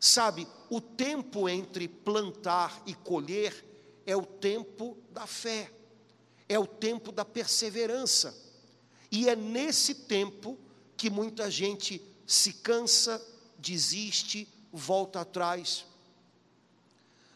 Sabe, 0.00 0.46
o 0.70 0.80
tempo 0.80 1.48
entre 1.48 1.88
plantar 1.88 2.82
e 2.86 2.94
colher 2.94 3.64
é 4.06 4.16
o 4.16 4.24
tempo 4.24 4.96
da 5.10 5.26
fé, 5.26 5.70
é 6.48 6.58
o 6.58 6.66
tempo 6.66 7.12
da 7.12 7.24
perseverança. 7.24 8.34
E 9.10 9.28
é 9.28 9.36
nesse 9.36 9.94
tempo 9.94 10.56
que 10.96 11.10
muita 11.10 11.50
gente 11.50 12.00
se 12.28 12.52
cansa, 12.52 13.20
desiste, 13.58 14.46
volta 14.70 15.22
atrás. 15.22 15.86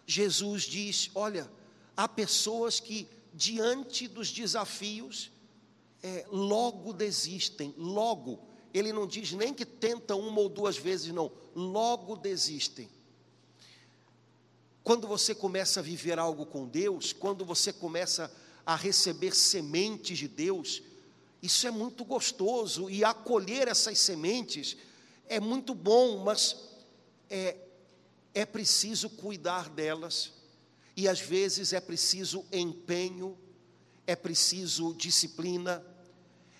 Jesus 0.06 0.64
diz: 0.64 1.10
olha, 1.14 1.50
há 1.96 2.06
pessoas 2.06 2.78
que, 2.78 3.08
diante 3.32 4.06
dos 4.06 4.30
desafios, 4.30 5.32
é, 6.02 6.26
logo 6.30 6.92
desistem, 6.92 7.74
logo 7.78 8.38
ele 8.74 8.92
não 8.92 9.06
diz 9.06 9.32
nem 9.32 9.52
que 9.52 9.66
tentam 9.66 10.20
uma 10.20 10.40
ou 10.40 10.48
duas 10.48 10.76
vezes, 10.76 11.12
não, 11.12 11.30
logo 11.54 12.16
desistem. 12.16 12.88
Quando 14.82 15.06
você 15.06 15.34
começa 15.34 15.80
a 15.80 15.82
viver 15.82 16.18
algo 16.18 16.44
com 16.46 16.66
Deus, 16.66 17.12
quando 17.12 17.44
você 17.44 17.72
começa 17.72 18.32
a 18.64 18.74
receber 18.74 19.34
sementes 19.34 20.18
de 20.18 20.26
Deus, 20.26 20.82
isso 21.42 21.66
é 21.66 21.70
muito 21.72 22.04
gostoso 22.04 22.88
e 22.88 23.02
acolher 23.02 23.66
essas 23.66 23.98
sementes 23.98 24.76
é 25.28 25.40
muito 25.40 25.74
bom, 25.74 26.18
mas 26.18 26.56
é, 27.28 27.56
é 28.32 28.46
preciso 28.46 29.10
cuidar 29.10 29.68
delas 29.68 30.32
e 30.96 31.08
às 31.08 31.20
vezes 31.20 31.72
é 31.72 31.80
preciso 31.80 32.44
empenho, 32.52 33.36
é 34.06 34.14
preciso 34.14 34.94
disciplina, 34.94 35.84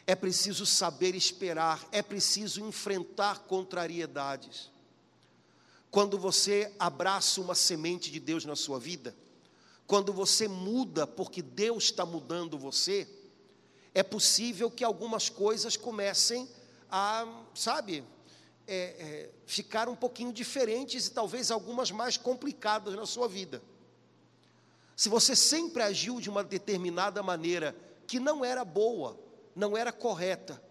é 0.04 0.16
preciso 0.16 0.66
saber 0.66 1.14
esperar, 1.14 1.86
é 1.92 2.02
preciso 2.02 2.60
enfrentar 2.66 3.40
contrariedades. 3.40 4.70
Quando 5.92 6.18
você 6.18 6.74
abraça 6.78 7.40
uma 7.40 7.54
semente 7.54 8.10
de 8.10 8.18
Deus 8.18 8.44
na 8.44 8.56
sua 8.56 8.80
vida, 8.80 9.14
quando 9.86 10.12
você 10.12 10.48
muda 10.48 11.06
porque 11.06 11.40
Deus 11.40 11.84
está 11.84 12.06
mudando 12.06 12.58
você, 12.58 13.06
é 13.94 14.02
possível 14.02 14.70
que 14.70 14.84
algumas 14.84 15.28
coisas 15.28 15.76
comecem 15.76 16.48
a, 16.90 17.26
sabe, 17.54 18.04
é, 18.66 18.74
é, 18.74 19.30
ficar 19.46 19.88
um 19.88 19.96
pouquinho 19.96 20.32
diferentes 20.32 21.06
e 21.06 21.10
talvez 21.10 21.50
algumas 21.50 21.90
mais 21.90 22.16
complicadas 22.16 22.94
na 22.94 23.06
sua 23.06 23.28
vida. 23.28 23.62
Se 24.96 25.08
você 25.08 25.34
sempre 25.34 25.82
agiu 25.82 26.20
de 26.20 26.30
uma 26.30 26.44
determinada 26.44 27.22
maneira 27.22 27.74
que 28.06 28.20
não 28.20 28.44
era 28.44 28.64
boa, 28.64 29.18
não 29.54 29.76
era 29.76 29.92
correta. 29.92 30.62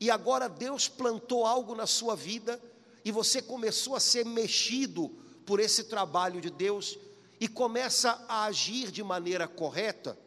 E 0.00 0.10
agora 0.10 0.48
Deus 0.48 0.88
plantou 0.88 1.46
algo 1.46 1.74
na 1.74 1.86
sua 1.86 2.14
vida 2.14 2.60
e 3.04 3.10
você 3.10 3.40
começou 3.40 3.94
a 3.96 4.00
ser 4.00 4.24
mexido 4.24 5.08
por 5.46 5.60
esse 5.60 5.84
trabalho 5.84 6.40
de 6.40 6.50
Deus 6.50 6.98
e 7.40 7.48
começa 7.48 8.24
a 8.28 8.44
agir 8.44 8.90
de 8.90 9.02
maneira 9.02 9.46
correta. 9.46 10.18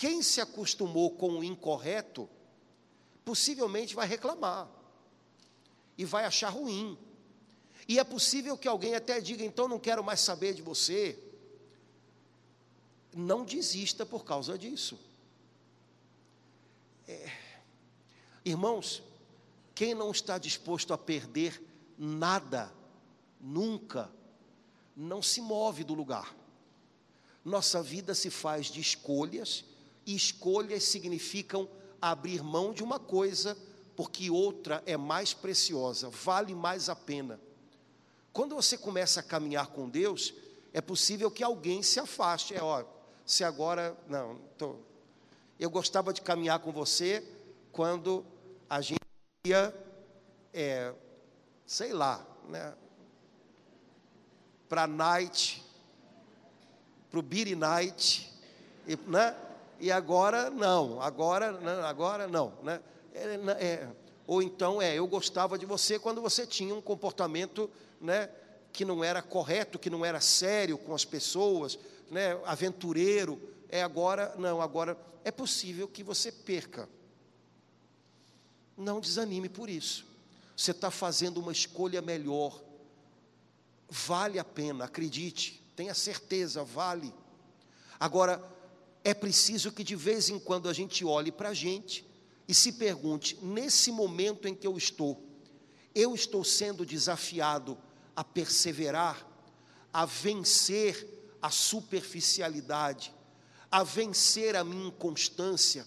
Quem 0.00 0.22
se 0.22 0.40
acostumou 0.40 1.10
com 1.10 1.32
o 1.32 1.44
incorreto, 1.44 2.26
possivelmente 3.22 3.94
vai 3.94 4.06
reclamar 4.06 4.66
e 5.98 6.06
vai 6.06 6.24
achar 6.24 6.48
ruim. 6.48 6.96
E 7.86 7.98
é 7.98 8.02
possível 8.02 8.56
que 8.56 8.66
alguém 8.66 8.94
até 8.94 9.20
diga: 9.20 9.44
então 9.44 9.68
não 9.68 9.78
quero 9.78 10.02
mais 10.02 10.20
saber 10.20 10.54
de 10.54 10.62
você. 10.62 11.22
Não 13.14 13.44
desista 13.44 14.06
por 14.06 14.24
causa 14.24 14.56
disso. 14.56 14.98
É, 17.06 17.30
irmãos, 18.42 19.02
quem 19.74 19.92
não 19.92 20.12
está 20.12 20.38
disposto 20.38 20.94
a 20.94 20.96
perder 20.96 21.62
nada, 21.98 22.72
nunca, 23.38 24.10
não 24.96 25.20
se 25.20 25.42
move 25.42 25.84
do 25.84 25.92
lugar. 25.92 26.34
Nossa 27.44 27.82
vida 27.82 28.14
se 28.14 28.30
faz 28.30 28.68
de 28.68 28.80
escolhas, 28.80 29.68
e 30.06 30.14
escolhas 30.14 30.84
significam 30.84 31.68
abrir 32.00 32.42
mão 32.42 32.72
de 32.72 32.82
uma 32.82 32.98
coisa, 32.98 33.56
porque 33.94 34.30
outra 34.30 34.82
é 34.86 34.96
mais 34.96 35.34
preciosa, 35.34 36.08
vale 36.08 36.54
mais 36.54 36.88
a 36.88 36.96
pena. 36.96 37.38
Quando 38.32 38.54
você 38.54 38.78
começa 38.78 39.20
a 39.20 39.22
caminhar 39.22 39.68
com 39.68 39.88
Deus, 39.88 40.32
é 40.72 40.80
possível 40.80 41.30
que 41.30 41.42
alguém 41.42 41.82
se 41.82 41.98
afaste. 41.98 42.54
É, 42.54 42.62
ó, 42.62 42.84
se 43.26 43.44
agora, 43.44 43.96
não, 44.08 44.36
tô, 44.56 44.76
eu 45.58 45.68
gostava 45.68 46.12
de 46.12 46.22
caminhar 46.22 46.60
com 46.60 46.72
você 46.72 47.22
quando 47.72 48.24
a 48.68 48.80
gente 48.80 49.00
ia, 49.44 49.74
é, 50.54 50.94
sei 51.66 51.92
lá, 51.92 52.24
né, 52.48 52.74
para 54.68 54.86
night, 54.86 55.64
para 57.10 57.18
o 57.18 57.22
beer 57.22 57.56
night, 57.56 58.32
né, 59.06 59.36
e 59.80 59.90
agora 59.90 60.50
não, 60.50 61.00
agora, 61.00 61.52
não, 61.52 61.82
agora 61.84 62.28
não, 62.28 62.52
né, 62.62 62.80
é, 63.14 63.64
é, 63.64 63.88
ou 64.26 64.42
então 64.42 64.80
é, 64.80 64.96
eu 64.96 65.06
gostava 65.06 65.58
de 65.58 65.66
você 65.66 65.98
quando 65.98 66.20
você 66.20 66.46
tinha 66.46 66.74
um 66.74 66.82
comportamento, 66.82 67.70
né, 68.00 68.30
que 68.72 68.84
não 68.84 69.02
era 69.02 69.22
correto, 69.22 69.78
que 69.78 69.90
não 69.90 70.04
era 70.04 70.20
sério 70.20 70.78
com 70.78 70.94
as 70.94 71.04
pessoas, 71.04 71.78
né, 72.10 72.38
aventureiro, 72.44 73.40
é 73.68 73.82
agora, 73.82 74.34
não, 74.38 74.60
agora 74.60 74.96
é 75.24 75.30
possível 75.30 75.88
que 75.88 76.02
você 76.02 76.30
perca. 76.30 76.88
Não 78.76 79.00
desanime 79.00 79.48
por 79.48 79.68
isso. 79.68 80.06
Você 80.56 80.72
está 80.72 80.90
fazendo 80.90 81.40
uma 81.40 81.52
escolha 81.52 82.02
melhor. 82.02 82.60
Vale 83.88 84.38
a 84.38 84.44
pena, 84.44 84.84
acredite, 84.84 85.62
tenha 85.74 85.94
certeza, 85.94 86.62
vale. 86.62 87.12
Agora, 87.98 88.42
é 89.02 89.14
preciso 89.14 89.72
que 89.72 89.82
de 89.82 89.96
vez 89.96 90.28
em 90.28 90.38
quando 90.38 90.68
a 90.68 90.72
gente 90.72 91.04
olhe 91.04 91.32
para 91.32 91.50
a 91.50 91.54
gente 91.54 92.06
e 92.46 92.54
se 92.54 92.72
pergunte: 92.72 93.38
nesse 93.42 93.90
momento 93.90 94.46
em 94.46 94.54
que 94.54 94.66
eu 94.66 94.76
estou, 94.76 95.22
eu 95.94 96.14
estou 96.14 96.44
sendo 96.44 96.84
desafiado 96.84 97.78
a 98.14 98.22
perseverar, 98.22 99.26
a 99.92 100.04
vencer 100.04 101.06
a 101.40 101.50
superficialidade, 101.50 103.12
a 103.70 103.82
vencer 103.82 104.54
a 104.56 104.62
minha 104.62 104.88
inconstância, 104.88 105.86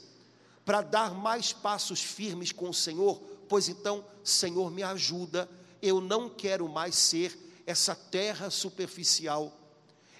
para 0.65 0.81
dar 0.81 1.13
mais 1.13 1.53
passos 1.53 2.01
firmes 2.01 2.51
com 2.51 2.69
o 2.69 2.73
Senhor, 2.73 3.21
pois 3.47 3.69
então, 3.69 4.03
Senhor, 4.23 4.71
me 4.71 4.81
ajuda, 4.81 5.49
eu 5.81 6.01
não 6.01 6.29
quero 6.29 6.67
mais 6.67 6.95
ser 6.95 7.37
essa 7.67 7.93
terra 7.93 8.49
superficial, 8.49 9.59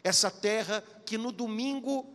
essa 0.04 0.30
terra 0.30 0.84
que 1.06 1.18
no 1.18 1.32
domingo 1.32 2.13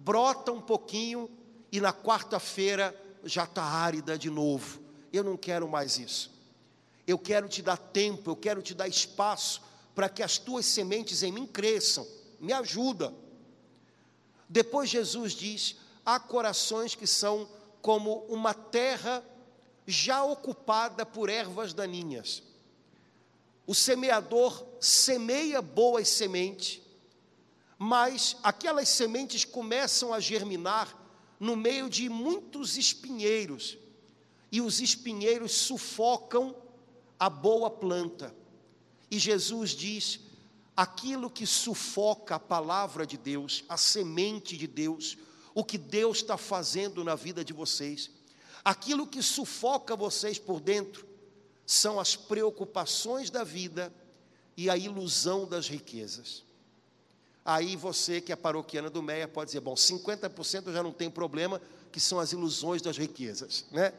brota 0.00 0.50
um 0.50 0.60
pouquinho 0.60 1.30
e 1.70 1.80
na 1.80 1.92
quarta-feira 1.92 2.98
já 3.24 3.44
está 3.44 3.62
árida 3.62 4.18
de 4.18 4.30
novo. 4.30 4.80
Eu 5.12 5.22
não 5.22 5.36
quero 5.36 5.68
mais 5.68 5.98
isso. 5.98 6.30
Eu 7.06 7.18
quero 7.18 7.48
te 7.48 7.62
dar 7.62 7.76
tempo, 7.76 8.30
eu 8.30 8.36
quero 8.36 8.62
te 8.62 8.74
dar 8.74 8.88
espaço 8.88 9.62
para 9.94 10.08
que 10.08 10.22
as 10.22 10.38
tuas 10.38 10.64
sementes 10.64 11.22
em 11.22 11.32
mim 11.32 11.46
cresçam. 11.46 12.06
Me 12.38 12.52
ajuda. 12.52 13.12
Depois 14.48 14.88
Jesus 14.88 15.32
diz: 15.32 15.76
há 16.04 16.18
corações 16.18 16.94
que 16.94 17.06
são 17.06 17.48
como 17.82 18.24
uma 18.28 18.54
terra 18.54 19.22
já 19.86 20.24
ocupada 20.24 21.04
por 21.04 21.28
ervas 21.28 21.74
daninhas. 21.74 22.42
O 23.66 23.74
semeador 23.74 24.64
semeia 24.80 25.60
boas 25.60 26.08
sementes, 26.08 26.80
mas 27.82 28.36
aquelas 28.42 28.90
sementes 28.90 29.42
começam 29.42 30.12
a 30.12 30.20
germinar 30.20 30.94
no 31.40 31.56
meio 31.56 31.88
de 31.88 32.10
muitos 32.10 32.76
espinheiros, 32.76 33.78
e 34.52 34.60
os 34.60 34.82
espinheiros 34.82 35.52
sufocam 35.52 36.54
a 37.18 37.30
boa 37.30 37.70
planta. 37.70 38.36
E 39.10 39.18
Jesus 39.18 39.70
diz: 39.70 40.20
aquilo 40.76 41.30
que 41.30 41.46
sufoca 41.46 42.34
a 42.34 42.38
palavra 42.38 43.06
de 43.06 43.16
Deus, 43.16 43.64
a 43.66 43.78
semente 43.78 44.58
de 44.58 44.66
Deus, 44.66 45.16
o 45.54 45.64
que 45.64 45.78
Deus 45.78 46.18
está 46.18 46.36
fazendo 46.36 47.02
na 47.02 47.14
vida 47.14 47.42
de 47.42 47.54
vocês, 47.54 48.10
aquilo 48.62 49.06
que 49.06 49.22
sufoca 49.22 49.96
vocês 49.96 50.38
por 50.38 50.60
dentro, 50.60 51.08
são 51.64 51.98
as 51.98 52.14
preocupações 52.14 53.30
da 53.30 53.42
vida 53.42 53.90
e 54.54 54.68
a 54.68 54.76
ilusão 54.76 55.48
das 55.48 55.66
riquezas. 55.66 56.49
Aí 57.50 57.74
você 57.74 58.20
que 58.20 58.32
é 58.32 58.36
paroquiana 58.36 58.88
do 58.88 59.02
Meia 59.02 59.26
pode 59.26 59.48
dizer, 59.48 59.58
bom, 59.58 59.74
50% 59.74 60.72
já 60.72 60.84
não 60.84 60.92
tem 60.92 61.10
problema, 61.10 61.60
que 61.90 61.98
são 61.98 62.20
as 62.20 62.30
ilusões 62.30 62.80
das 62.80 62.96
riquezas, 62.96 63.64
né? 63.72 63.92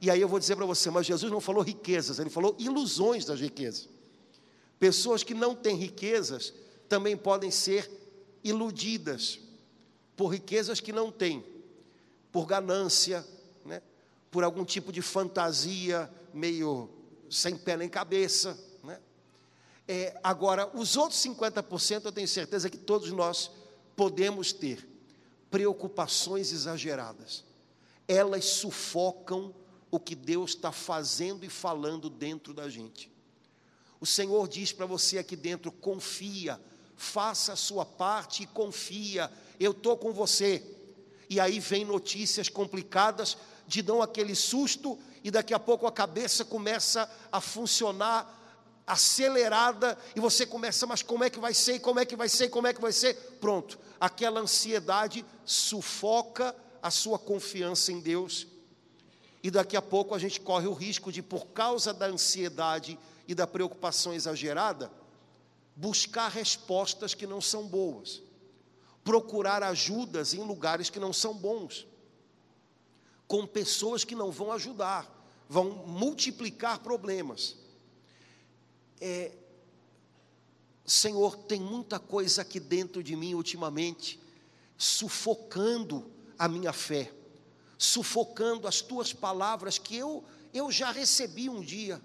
E 0.00 0.10
aí 0.10 0.20
eu 0.20 0.26
vou 0.26 0.40
dizer 0.40 0.56
para 0.56 0.66
você, 0.66 0.90
mas 0.90 1.06
Jesus 1.06 1.30
não 1.30 1.40
falou 1.40 1.62
riquezas, 1.62 2.18
ele 2.18 2.30
falou 2.30 2.56
ilusões 2.58 3.24
das 3.24 3.38
riquezas. 3.38 3.88
Pessoas 4.76 5.22
que 5.22 5.34
não 5.34 5.54
têm 5.54 5.76
riquezas 5.76 6.52
também 6.88 7.16
podem 7.16 7.48
ser 7.48 7.88
iludidas 8.42 9.38
por 10.16 10.26
riquezas 10.26 10.80
que 10.80 10.92
não 10.92 11.12
têm, 11.12 11.44
por 12.32 12.44
ganância, 12.44 13.24
né? 13.64 13.80
por 14.32 14.42
algum 14.42 14.64
tipo 14.64 14.90
de 14.90 15.00
fantasia 15.00 16.10
meio 16.32 16.90
sem 17.30 17.56
pé 17.56 17.76
nem 17.76 17.88
cabeça, 17.88 18.58
é, 19.86 20.18
agora, 20.22 20.70
os 20.74 20.96
outros 20.96 21.20
50% 21.20 22.06
eu 22.06 22.12
tenho 22.12 22.28
certeza 22.28 22.70
que 22.70 22.78
todos 22.78 23.10
nós 23.10 23.50
podemos 23.94 24.52
ter 24.52 24.88
preocupações 25.50 26.52
exageradas. 26.52 27.44
Elas 28.08 28.44
sufocam 28.46 29.54
o 29.90 30.00
que 30.00 30.14
Deus 30.14 30.50
está 30.50 30.72
fazendo 30.72 31.44
e 31.44 31.48
falando 31.48 32.08
dentro 32.08 32.54
da 32.54 32.68
gente. 32.68 33.12
O 34.00 34.06
Senhor 34.06 34.48
diz 34.48 34.72
para 34.72 34.86
você 34.86 35.18
aqui 35.18 35.36
dentro: 35.36 35.70
confia, 35.70 36.60
faça 36.96 37.52
a 37.52 37.56
sua 37.56 37.84
parte 37.84 38.42
e 38.42 38.46
confia, 38.46 39.30
eu 39.60 39.72
estou 39.72 39.96
com 39.96 40.12
você. 40.12 40.62
E 41.28 41.38
aí 41.38 41.60
vem 41.60 41.84
notícias 41.84 42.48
complicadas 42.48 43.36
de 43.66 43.82
dar 43.82 44.02
aquele 44.02 44.34
susto, 44.34 44.98
e 45.22 45.30
daqui 45.30 45.54
a 45.54 45.58
pouco 45.58 45.86
a 45.86 45.92
cabeça 45.92 46.44
começa 46.44 47.10
a 47.30 47.40
funcionar 47.40 48.43
acelerada 48.86 49.98
e 50.14 50.20
você 50.20 50.44
começa, 50.44 50.86
mas 50.86 51.02
como 51.02 51.24
é 51.24 51.30
que 51.30 51.40
vai 51.40 51.54
ser? 51.54 51.80
Como 51.80 51.98
é 51.98 52.04
que 52.04 52.16
vai 52.16 52.28
ser? 52.28 52.48
Como 52.48 52.66
é 52.66 52.72
que 52.72 52.80
vai 52.80 52.92
ser? 52.92 53.14
Pronto, 53.40 53.78
aquela 53.98 54.40
ansiedade 54.40 55.24
sufoca 55.44 56.54
a 56.82 56.90
sua 56.90 57.18
confiança 57.18 57.92
em 57.92 58.00
Deus. 58.00 58.46
E 59.42 59.50
daqui 59.50 59.76
a 59.76 59.82
pouco 59.82 60.14
a 60.14 60.18
gente 60.18 60.40
corre 60.40 60.66
o 60.66 60.72
risco 60.72 61.10
de, 61.10 61.22
por 61.22 61.46
causa 61.48 61.92
da 61.92 62.06
ansiedade 62.06 62.98
e 63.26 63.34
da 63.34 63.46
preocupação 63.46 64.12
exagerada, 64.12 64.90
buscar 65.74 66.28
respostas 66.28 67.14
que 67.14 67.26
não 67.26 67.40
são 67.40 67.66
boas, 67.66 68.22
procurar 69.02 69.62
ajudas 69.62 70.34
em 70.34 70.42
lugares 70.42 70.88
que 70.90 71.00
não 71.00 71.12
são 71.12 71.34
bons, 71.34 71.86
com 73.26 73.46
pessoas 73.46 74.04
que 74.04 74.14
não 74.14 74.30
vão 74.30 74.52
ajudar, 74.52 75.10
vão 75.48 75.70
multiplicar 75.86 76.78
problemas 76.78 77.63
é, 79.06 79.32
Senhor, 80.86 81.36
tem 81.36 81.60
muita 81.60 81.98
coisa 81.98 82.40
aqui 82.40 82.58
dentro 82.58 83.02
de 83.02 83.14
mim 83.14 83.34
ultimamente, 83.34 84.18
sufocando 84.78 86.10
a 86.38 86.48
minha 86.48 86.72
fé, 86.72 87.12
sufocando 87.76 88.66
as 88.66 88.80
tuas 88.80 89.12
palavras 89.12 89.76
que 89.76 89.94
eu, 89.94 90.24
eu 90.54 90.72
já 90.72 90.90
recebi 90.90 91.50
um 91.50 91.60
dia, 91.60 92.00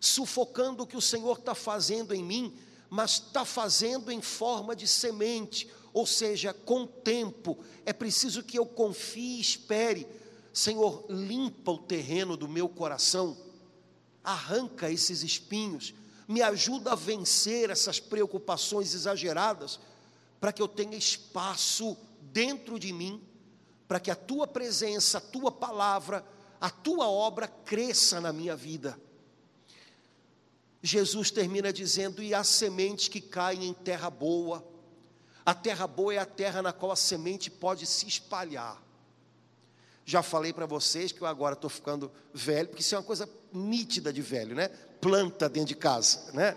sufocando 0.00 0.82
o 0.82 0.86
que 0.88 0.96
o 0.96 1.00
Senhor 1.00 1.38
está 1.38 1.54
fazendo 1.54 2.12
em 2.12 2.24
mim, 2.24 2.52
mas 2.88 3.12
está 3.12 3.44
fazendo 3.44 4.10
em 4.10 4.20
forma 4.20 4.74
de 4.74 4.88
semente, 4.88 5.70
ou 5.92 6.04
seja, 6.04 6.52
com 6.52 6.84
tempo, 6.84 7.58
é 7.86 7.92
preciso 7.92 8.42
que 8.42 8.58
eu 8.58 8.66
confie 8.66 9.36
e 9.36 9.40
espere. 9.40 10.04
Senhor, 10.52 11.06
limpa 11.08 11.70
o 11.70 11.78
terreno 11.78 12.36
do 12.36 12.48
meu 12.48 12.68
coração, 12.68 13.36
arranca 14.24 14.90
esses 14.90 15.22
espinhos, 15.22 15.94
me 16.30 16.42
ajuda 16.42 16.92
a 16.92 16.94
vencer 16.94 17.70
essas 17.70 17.98
preocupações 17.98 18.94
exageradas, 18.94 19.80
para 20.40 20.52
que 20.52 20.62
eu 20.62 20.68
tenha 20.68 20.96
espaço 20.96 21.96
dentro 22.20 22.78
de 22.78 22.92
mim, 22.92 23.20
para 23.88 23.98
que 23.98 24.12
a 24.12 24.14
tua 24.14 24.46
presença, 24.46 25.18
a 25.18 25.20
tua 25.20 25.50
palavra, 25.50 26.24
a 26.60 26.70
tua 26.70 27.10
obra 27.10 27.48
cresça 27.48 28.20
na 28.20 28.32
minha 28.32 28.54
vida. 28.54 28.96
Jesus 30.80 31.32
termina 31.32 31.72
dizendo: 31.72 32.22
e 32.22 32.32
há 32.32 32.44
sementes 32.44 33.08
que 33.08 33.20
caem 33.20 33.66
em 33.66 33.72
terra 33.74 34.08
boa. 34.08 34.64
A 35.44 35.52
terra 35.52 35.88
boa 35.88 36.14
é 36.14 36.18
a 36.18 36.24
terra 36.24 36.62
na 36.62 36.72
qual 36.72 36.92
a 36.92 36.96
semente 36.96 37.50
pode 37.50 37.86
se 37.86 38.06
espalhar. 38.06 38.80
Já 40.10 40.24
falei 40.24 40.52
para 40.52 40.66
vocês 40.66 41.12
que 41.12 41.22
eu 41.22 41.26
agora 41.28 41.52
estou 41.52 41.70
ficando 41.70 42.10
velho, 42.34 42.66
porque 42.66 42.82
isso 42.82 42.96
é 42.96 42.98
uma 42.98 43.04
coisa 43.04 43.30
nítida 43.52 44.12
de 44.12 44.20
velho, 44.20 44.56
né? 44.56 44.68
Planta 45.00 45.48
dentro 45.48 45.68
de 45.68 45.76
casa, 45.76 46.32
né? 46.32 46.56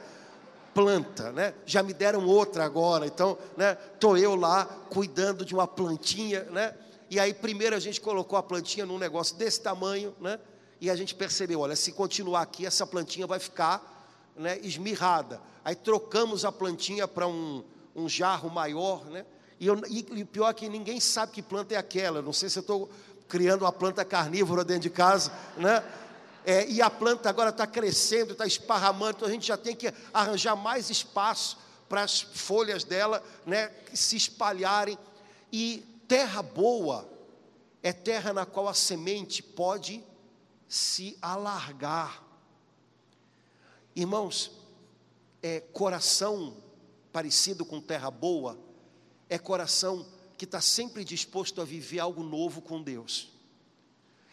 Planta, 0.73 1.31
né? 1.31 1.53
Já 1.63 1.83
me 1.83 1.93
deram 1.93 2.25
outra 2.25 2.65
agora, 2.65 3.05
então, 3.05 3.37
né? 3.55 3.75
Tô 3.75 4.17
eu 4.17 4.35
lá 4.35 4.65
cuidando 4.89 5.45
de 5.45 5.53
uma 5.53 5.67
plantinha, 5.67 6.45
né? 6.45 6.73
E 7.11 7.19
aí 7.19 7.31
primeiro 7.31 7.75
a 7.75 7.79
gente 7.79 8.01
colocou 8.01 8.39
a 8.39 8.41
plantinha 8.41 8.87
num 8.87 8.97
negócio 8.97 9.35
desse 9.35 9.61
tamanho, 9.61 10.15
né? 10.19 10.39
E 10.81 10.89
a 10.89 10.95
gente 10.95 11.13
percebeu, 11.13 11.59
olha, 11.59 11.75
se 11.75 11.91
continuar 11.91 12.41
aqui 12.41 12.65
essa 12.65 12.87
plantinha 12.87 13.27
vai 13.27 13.37
ficar, 13.37 14.33
né? 14.35 14.57
Esmirrada. 14.63 15.39
Aí 15.63 15.75
trocamos 15.75 16.43
a 16.43 16.51
plantinha 16.51 17.07
para 17.07 17.27
um, 17.27 17.63
um 17.95 18.09
jarro 18.09 18.49
maior, 18.49 19.05
né? 19.05 19.23
E, 19.59 19.67
eu, 19.67 19.79
e, 19.87 20.25
pior 20.25 20.49
é 20.49 20.53
que 20.53 20.67
ninguém 20.67 20.99
sabe 20.99 21.31
que 21.31 21.41
planta 21.41 21.75
é 21.75 21.77
aquela. 21.77 22.21
Não 22.21 22.33
sei 22.33 22.49
se 22.49 22.59
eu 22.59 22.61
estou 22.61 22.89
criando 23.27 23.63
uma 23.63 23.71
planta 23.71 24.03
carnívora 24.05 24.63
dentro 24.63 24.83
de 24.83 24.89
casa, 24.89 25.31
né? 25.57 25.83
É, 26.45 26.67
e 26.69 26.81
a 26.81 26.89
planta 26.89 27.29
agora 27.29 27.51
está 27.51 27.65
crescendo, 27.65 28.33
está 28.33 28.45
esparramando, 28.45 29.17
então 29.17 29.27
a 29.27 29.31
gente 29.31 29.47
já 29.47 29.55
tem 29.55 29.75
que 29.75 29.93
arranjar 30.13 30.55
mais 30.55 30.89
espaço 30.89 31.57
para 31.88 32.03
as 32.03 32.21
folhas 32.21 32.83
dela 32.83 33.23
né, 33.45 33.71
se 33.93 34.17
espalharem. 34.17 34.97
E 35.51 35.86
terra 36.07 36.41
boa 36.41 37.07
é 37.81 37.93
terra 37.93 38.33
na 38.33 38.45
qual 38.45 38.67
a 38.67 38.73
semente 38.73 39.41
pode 39.41 40.03
se 40.67 41.17
alargar. 41.21 42.23
Irmãos, 43.95 44.51
é, 45.41 45.62
coração 45.71 46.57
parecido 47.12 47.63
com 47.63 47.79
terra 47.79 48.09
boa 48.09 48.57
é 49.29 49.38
coração 49.38 50.05
que 50.43 50.45
está 50.45 50.60
sempre 50.60 51.06
disposto 51.06 51.62
a 51.62 51.63
viver 51.63 51.99
algo 51.99 52.21
novo 52.21 52.62
com 52.62 52.84
Deus 52.84 53.29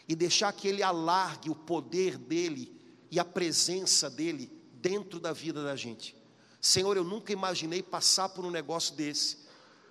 e 0.09 0.17
deixar 0.17 0.53
que 0.53 0.67
Ele 0.67 0.83
alargue 0.83 1.49
o 1.49 1.55
poder 1.55 2.19
dEle 2.19 2.77
e 3.13 3.21
a 3.21 3.25
presença 3.25 4.11
dEle 4.11 4.51
dentro 4.75 5.21
da 5.21 5.33
vida 5.33 5.63
da 5.63 5.77
gente. 5.77 6.17
Senhor, 6.61 6.97
eu 6.97 7.05
nunca 7.05 7.33
imaginei 7.33 7.81
passar 7.81 8.29
por 8.31 8.45
um 8.45 8.51
negócio 8.51 8.97
desse, 8.97 9.37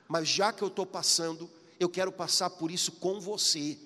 mas 0.10 0.28
já 0.28 0.52
que 0.52 0.62
eu 0.62 0.68
estou 0.68 0.86
passando, 0.86 1.50
eu 1.80 1.88
quero 1.88 2.12
passar 2.12 2.50
por 2.50 2.70
isso 2.70 2.92
com 2.92 3.18
você. 3.22 3.80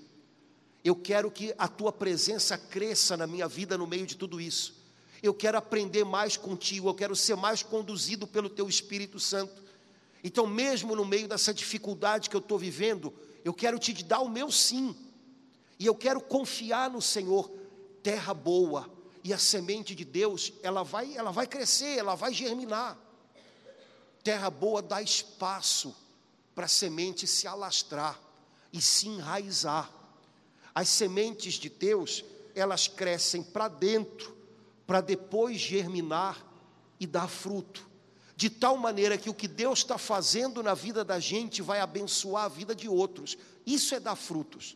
Eu 0.84 0.96
quero 0.96 1.30
que 1.30 1.54
a 1.56 1.67
tua 1.67 1.91
presença 1.91 2.58
cresça 2.58 3.15
na 3.15 3.28
minha 3.28 3.48
vida 3.48 3.78
no 3.78 3.86
meio 3.86 4.08
de 4.08 4.17
tudo 4.17 4.41
isso. 4.41 4.74
Eu 5.22 5.36
quero 5.36 5.56
aprender 5.56 6.04
mais 6.04 6.36
contigo, 6.36 6.89
eu 6.89 6.96
quero 6.96 7.15
ser 7.15 7.36
mais 7.36 7.62
conduzido 7.62 8.26
pelo 8.26 8.50
teu 8.50 8.67
Espírito 8.67 9.19
Santo. 9.19 9.62
Então, 10.23 10.47
mesmo 10.47 10.95
no 10.95 11.03
meio 11.03 11.27
dessa 11.27 11.53
dificuldade 11.53 12.29
que 12.29 12.36
eu 12.36 12.39
estou 12.39 12.57
vivendo, 12.57 13.13
eu 13.43 13.53
quero 13.53 13.77
te 13.77 13.91
dar 14.03 14.21
o 14.21 14.29
meu 14.29 14.49
sim. 14.49 14.95
E 15.77 15.86
eu 15.86 15.93
quero 15.93 16.21
confiar 16.21 16.89
no 16.89 17.01
Senhor, 17.01 17.51
terra 18.01 18.33
boa. 18.33 18.89
E 19.21 19.33
a 19.33 19.38
semente 19.38 19.93
de 19.93 20.05
Deus, 20.05 20.53
ela 20.63 20.83
vai, 20.83 21.15
ela 21.15 21.31
vai 21.31 21.45
crescer, 21.45 21.97
ela 21.97 22.15
vai 22.15 22.33
germinar. 22.33 22.97
Terra 24.23 24.49
boa 24.49 24.81
dá 24.81 25.01
espaço 25.01 25.93
para 26.55 26.65
a 26.65 26.69
semente 26.69 27.27
se 27.27 27.45
alastrar 27.45 28.17
e 28.71 28.81
se 28.81 29.09
enraizar. 29.09 29.91
As 30.73 30.88
sementes 30.88 31.55
de 31.55 31.69
Deus, 31.69 32.23
elas 32.55 32.88
crescem 32.88 33.43
para 33.43 33.67
dentro, 33.67 34.36
para 34.88 35.01
depois 35.01 35.59
germinar 35.59 36.45
e 36.99 37.05
dar 37.05 37.27
fruto. 37.27 37.92
De 38.36 38.50
tal 38.50 38.78
maneira 38.78 39.17
que 39.17 39.30
o 39.30 39.34
que 39.34 39.48
Deus 39.48 39.80
está 39.80 39.98
fazendo 39.98 40.63
na 40.63 40.74
vida 40.74 41.04
da 41.04 41.19
gente 41.19 41.62
vai 41.62 41.80
abençoar 41.80 42.46
a 42.46 42.50
vida 42.50 42.74
de 42.74 42.89
outros. 42.89 43.38
Isso 43.65 43.93
é 43.93 44.00
dar 44.00 44.15
frutos. 44.15 44.76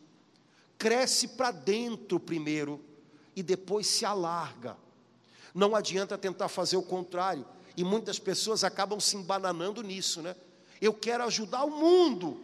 Cresce 0.78 1.28
para 1.28 1.50
dentro 1.50 2.20
primeiro 2.20 2.80
e 3.34 3.42
depois 3.42 3.86
se 3.86 4.04
alarga. 4.04 4.76
Não 5.52 5.74
adianta 5.74 6.16
tentar 6.16 6.48
fazer 6.48 6.76
o 6.76 6.82
contrário. 6.82 7.44
E 7.76 7.84
muitas 7.84 8.18
pessoas 8.18 8.64
acabam 8.64 9.00
se 9.00 9.16
embananando 9.16 9.82
nisso, 9.82 10.22
né? 10.22 10.34
Eu 10.80 10.94
quero 10.94 11.24
ajudar 11.24 11.64
o 11.64 11.70
mundo, 11.70 12.40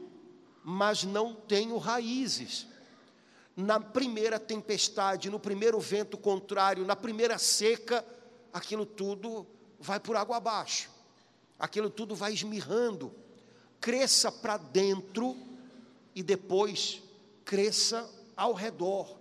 mas 0.64 1.04
não 1.04 1.34
tenho 1.34 1.76
raízes. 1.78 2.66
Na 3.56 3.78
primeira 3.78 4.38
tempestade, 4.38 5.30
no 5.30 5.38
primeiro 5.38 5.78
vento 5.78 6.16
contrário, 6.16 6.84
na 6.84 6.96
primeira 6.96 7.38
seca, 7.38 8.04
aquilo 8.52 8.84
tudo 8.84 9.46
vai 9.78 10.00
por 10.00 10.16
água 10.16 10.38
abaixo, 10.38 10.90
aquilo 11.64 11.88
tudo 11.88 12.14
vai 12.14 12.34
esmirrando. 12.34 13.10
Cresça 13.80 14.30
para 14.30 14.58
dentro 14.58 15.34
e 16.14 16.22
depois 16.22 17.02
cresça 17.42 18.08
ao 18.36 18.52
redor. 18.52 19.18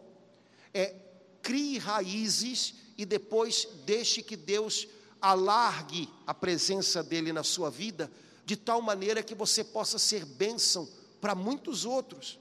É, 0.74 0.94
crie 1.42 1.78
raízes 1.78 2.76
e 2.98 3.06
depois 3.06 3.68
deixe 3.86 4.22
que 4.22 4.36
Deus 4.36 4.88
alargue 5.22 6.10
a 6.28 6.34
presença 6.34 7.02
dele 7.02 7.32
na 7.32 7.44
sua 7.44 7.70
vida, 7.70 8.12
de 8.46 8.58
tal 8.58 8.82
maneira 8.82 9.24
que 9.24 9.34
você 9.34 9.64
possa 9.64 9.98
ser 9.98 10.26
bênção 10.26 10.90
para 11.22 11.34
muitos 11.34 11.86
outros. 11.86 12.38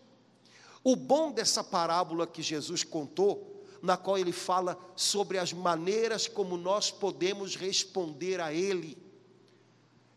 O 0.83 0.97
bom 0.97 1.31
dessa 1.31 1.63
parábola 1.63 2.27
que 2.27 2.43
Jesus 2.43 2.83
contou, 2.83 3.65
na 3.81 3.97
qual 3.97 4.19
ele 4.19 4.33
fala 4.33 4.77
sobre 4.97 5.39
as 5.39 5.53
maneiras 5.53 6.27
como 6.27 6.57
nós 6.57 6.91
podemos 6.91 7.55
responder 7.55 8.41
a 8.41 8.53
Ele, 8.53 8.97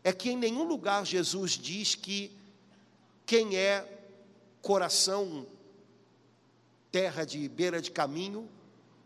é 0.06 0.12
que 0.12 0.30
em 0.30 0.36
nenhum 0.36 0.62
lugar 0.62 1.04
Jesus 1.04 1.58
diz 1.58 1.96
que 1.96 2.30
quem 3.26 3.56
é 3.56 3.84
coração 4.62 5.44
terra 6.92 7.24
de 7.24 7.48
beira 7.48 7.82
de 7.82 7.90
caminho, 7.90 8.48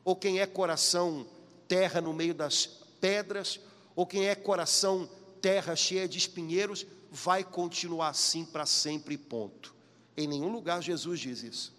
ou 0.05 0.15
quem 0.15 0.41
é 0.41 0.47
coração 0.47 1.27
terra 1.67 2.03
no 2.03 2.13
meio 2.13 2.35
das 2.35 2.67
pedras, 3.01 3.59
ou 3.97 4.05
quem 4.05 4.29
é 4.29 4.35
coração 4.35 5.09
terra 5.41 5.75
cheia 5.75 6.07
de 6.07 6.19
espinheiros, 6.19 6.85
vai 7.11 7.43
continuar 7.43 8.11
assim 8.11 8.45
para 8.45 8.67
sempre, 8.67 9.17
ponto. 9.17 9.75
Em 10.19 10.29
nenhum 10.29 10.53
lugar 10.53 10.83
Jesus 10.83 11.19
diz 11.19 11.43
isso. 11.43 11.73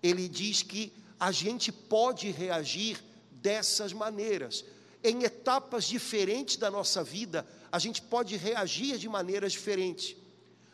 Ele 0.00 0.28
diz 0.28 0.62
que 0.62 0.92
a 1.18 1.32
gente 1.32 1.72
pode 1.72 2.30
reagir 2.30 3.02
dessas 3.32 3.92
maneiras. 3.92 4.64
Em 5.08 5.22
etapas 5.22 5.84
diferentes 5.84 6.56
da 6.56 6.70
nossa 6.70 7.02
vida, 7.02 7.46
a 7.70 7.78
gente 7.78 8.02
pode 8.02 8.36
reagir 8.36 8.98
de 8.98 9.08
maneiras 9.08 9.52
diferentes. 9.52 10.16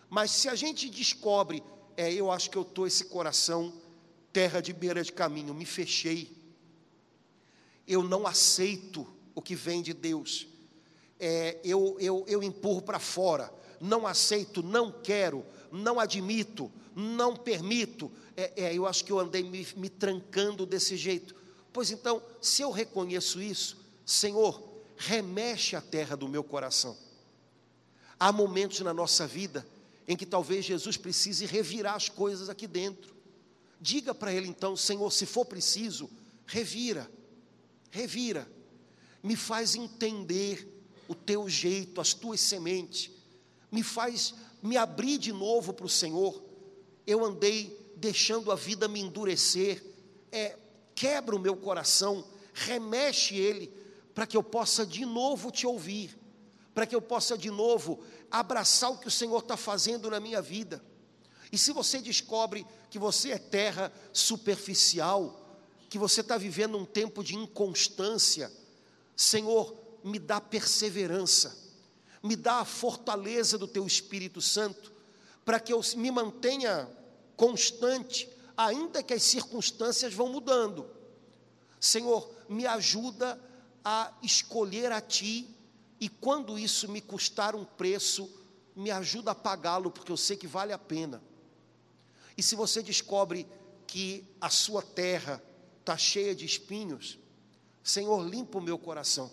Mas 0.09 0.31
se 0.31 0.49
a 0.49 0.55
gente 0.55 0.89
descobre, 0.89 1.63
é, 1.97 2.13
eu 2.13 2.31
acho 2.31 2.51
que 2.51 2.57
eu 2.57 2.63
estou 2.63 2.87
esse 2.87 3.07
coração, 3.07 3.73
terra 4.33 4.61
de 4.61 4.73
beira 4.73 5.03
de 5.03 5.13
caminho, 5.13 5.55
me 5.55 5.65
fechei. 5.65 6.31
Eu 7.87 8.03
não 8.03 8.27
aceito 8.27 9.07
o 9.35 9.43
que 9.43 9.55
vem 9.55 9.83
de 9.83 9.93
Deus. 9.93 10.47
É, 11.19 11.59
eu, 11.63 11.97
eu, 12.01 12.25
eu 12.27 12.43
empurro 12.43 12.83
para 12.83 12.99
fora 12.99 13.53
não 13.83 14.07
aceito, 14.07 14.63
não 14.63 14.93
quero, 14.93 15.45
não 15.73 15.99
admito, 15.99 16.71
não 16.95 17.35
permito. 17.35 18.11
É, 18.37 18.67
é, 18.69 18.75
eu 18.75 18.87
acho 18.87 19.05
que 19.05 19.11
eu 19.11 19.19
andei 19.19 19.43
me, 19.43 19.67
me 19.77 19.89
trancando 19.89 20.65
desse 20.65 20.97
jeito. 20.97 21.35
Pois 21.73 21.91
então, 21.91 22.23
se 22.41 22.63
eu 22.63 22.71
reconheço 22.71 23.43
isso, 23.43 23.82
Senhor, 24.05 24.83
remexe 24.97 25.77
a 25.77 25.81
terra 25.81 26.17
do 26.17 26.29
meu 26.29 26.45
coração. 26.45 26.97
Há 28.19 28.33
momentos 28.33 28.81
na 28.81 28.95
nossa 28.95 29.27
vida 29.27 29.67
em 30.07 30.17
que 30.17 30.27
talvez 30.27 30.65
Jesus 30.65 30.97
precise 30.97 31.47
revirar 31.47 31.95
as 31.95 32.09
coisas 32.09 32.49
aqui 32.49 32.67
dentro. 32.67 33.15
Diga 33.81 34.15
para 34.15 34.33
Ele 34.33 34.49
então, 34.49 34.77
Senhor, 34.77 35.11
se 35.11 35.27
for 35.27 35.45
preciso, 35.45 36.09
revira, 36.47 37.11
revira, 37.91 38.49
me 39.23 39.37
faz 39.37 39.75
entender 39.75 40.69
o 41.09 41.15
teu 41.15 41.49
jeito, 41.49 42.01
as 42.01 42.15
tuas 42.15 42.41
sementes 42.41 43.11
me 43.73 43.83
faz 43.83 44.35
me 44.63 44.77
abrir 44.77 45.17
de 45.17 45.33
novo 45.33 45.73
para 45.73 45.87
o 45.87 45.89
Senhor. 45.89 46.41
Eu 47.07 47.25
andei 47.25 47.77
deixando 47.97 48.53
a 48.53 48.55
vida 48.55 48.87
me 48.87 49.01
endurecer, 49.01 49.83
é, 50.31 50.57
quebra 50.95 51.35
o 51.35 51.41
meu 51.41 51.57
coração, 51.57 52.25
remexe 52.53 53.35
ele, 53.35 53.73
para 54.15 54.27
que 54.27 54.37
eu 54.37 54.43
possa 54.43 54.85
de 54.85 55.05
novo 55.05 55.51
te 55.51 55.67
ouvir, 55.67 56.19
para 56.75 56.87
que 56.87 56.95
eu 56.95 57.03
possa 57.03 57.37
de 57.37 57.51
novo 57.51 58.01
abraçar 58.31 58.91
o 58.91 58.99
que 58.99 59.09
o 59.09 59.11
Senhor 59.11 59.39
está 59.39 59.57
fazendo 59.57 60.11
na 60.11 60.21
minha 60.21 60.41
vida. 60.41 60.83
E 61.51 61.59
se 61.59 61.73
você 61.73 62.01
descobre 62.01 62.67
que 62.91 62.99
você 62.99 63.33
é 63.33 63.39
terra 63.39 63.93
superficial, 64.13 65.47
que 65.91 65.99
você 65.99 66.23
está 66.23 66.39
vivendo 66.39 66.79
um 66.79 66.85
tempo 66.85 67.23
de 67.23 67.37
inconstância, 67.37 68.51
Senhor, 69.15 69.77
me 70.03 70.19
dá 70.19 70.41
perseverança 70.41 71.63
me 72.23 72.37
dá 72.37 72.61
a 72.61 72.65
fortaleza 72.65 73.59
do 73.59 73.67
teu 73.67 73.87
Espírito 73.87 74.41
Santo, 74.41 74.93
para 75.45 75.59
que 75.59 75.73
eu 75.73 75.81
me 75.97 76.11
mantenha 76.11 76.89
constante, 77.37 78.29
ainda 78.57 79.03
que 79.03 79.13
as 79.13 79.25
circunstâncias 79.25 80.15
vão 80.15 80.29
mudando. 80.29 80.89
Senhor, 81.81 82.31
me 82.49 82.65
ajuda 82.65 83.41
a 83.85 84.13
escolher 84.23 84.93
a 84.93 85.01
Ti, 85.01 85.49
e 86.01 86.09
quando 86.09 86.59
isso 86.59 86.91
me 86.91 87.01
custar 87.01 87.55
um 87.55 87.65
preço, 87.65 88.31
me 88.75 88.91
ajuda 88.91 89.33
a 89.33 89.35
pagá-lo, 89.35 89.91
porque 89.91 90.11
eu 90.11 90.17
sei 90.17 90.37
que 90.37 90.47
vale 90.47 90.73
a 90.73 90.79
pena. 90.79 91.23
E 92.37 92.43
se 92.43 92.55
você 92.55 92.83
descobre 92.83 93.47
que 93.87 94.25
a 94.41 94.49
sua 94.49 94.83
terra 94.83 95.43
está 95.81 95.97
cheia 95.97 96.35
de 96.35 96.47
espinhos, 96.47 97.19
Senhor, 97.83 98.23
limpa 98.27 98.59
o 98.59 98.63
meu 98.63 98.79
coração 98.79 99.31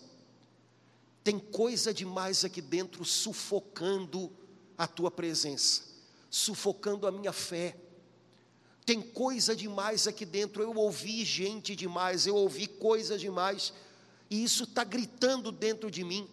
tem 1.22 1.38
coisa 1.38 1.92
demais 1.92 2.44
aqui 2.44 2.60
dentro 2.60 3.04
sufocando 3.04 4.32
a 4.76 4.86
tua 4.86 5.10
presença, 5.10 5.82
sufocando 6.30 7.06
a 7.06 7.12
minha 7.12 7.32
fé. 7.32 7.76
Tem 8.86 9.02
coisa 9.02 9.54
demais 9.54 10.06
aqui 10.06 10.24
dentro. 10.24 10.62
Eu 10.62 10.74
ouvi 10.74 11.24
gente 11.24 11.76
demais, 11.76 12.26
eu 12.26 12.34
ouvi 12.34 12.66
coisas 12.66 13.20
demais, 13.20 13.72
e 14.30 14.44
isso 14.44 14.62
está 14.62 14.84
gritando 14.84 15.50
dentro 15.50 15.90
de 15.90 16.04
mim. 16.04 16.30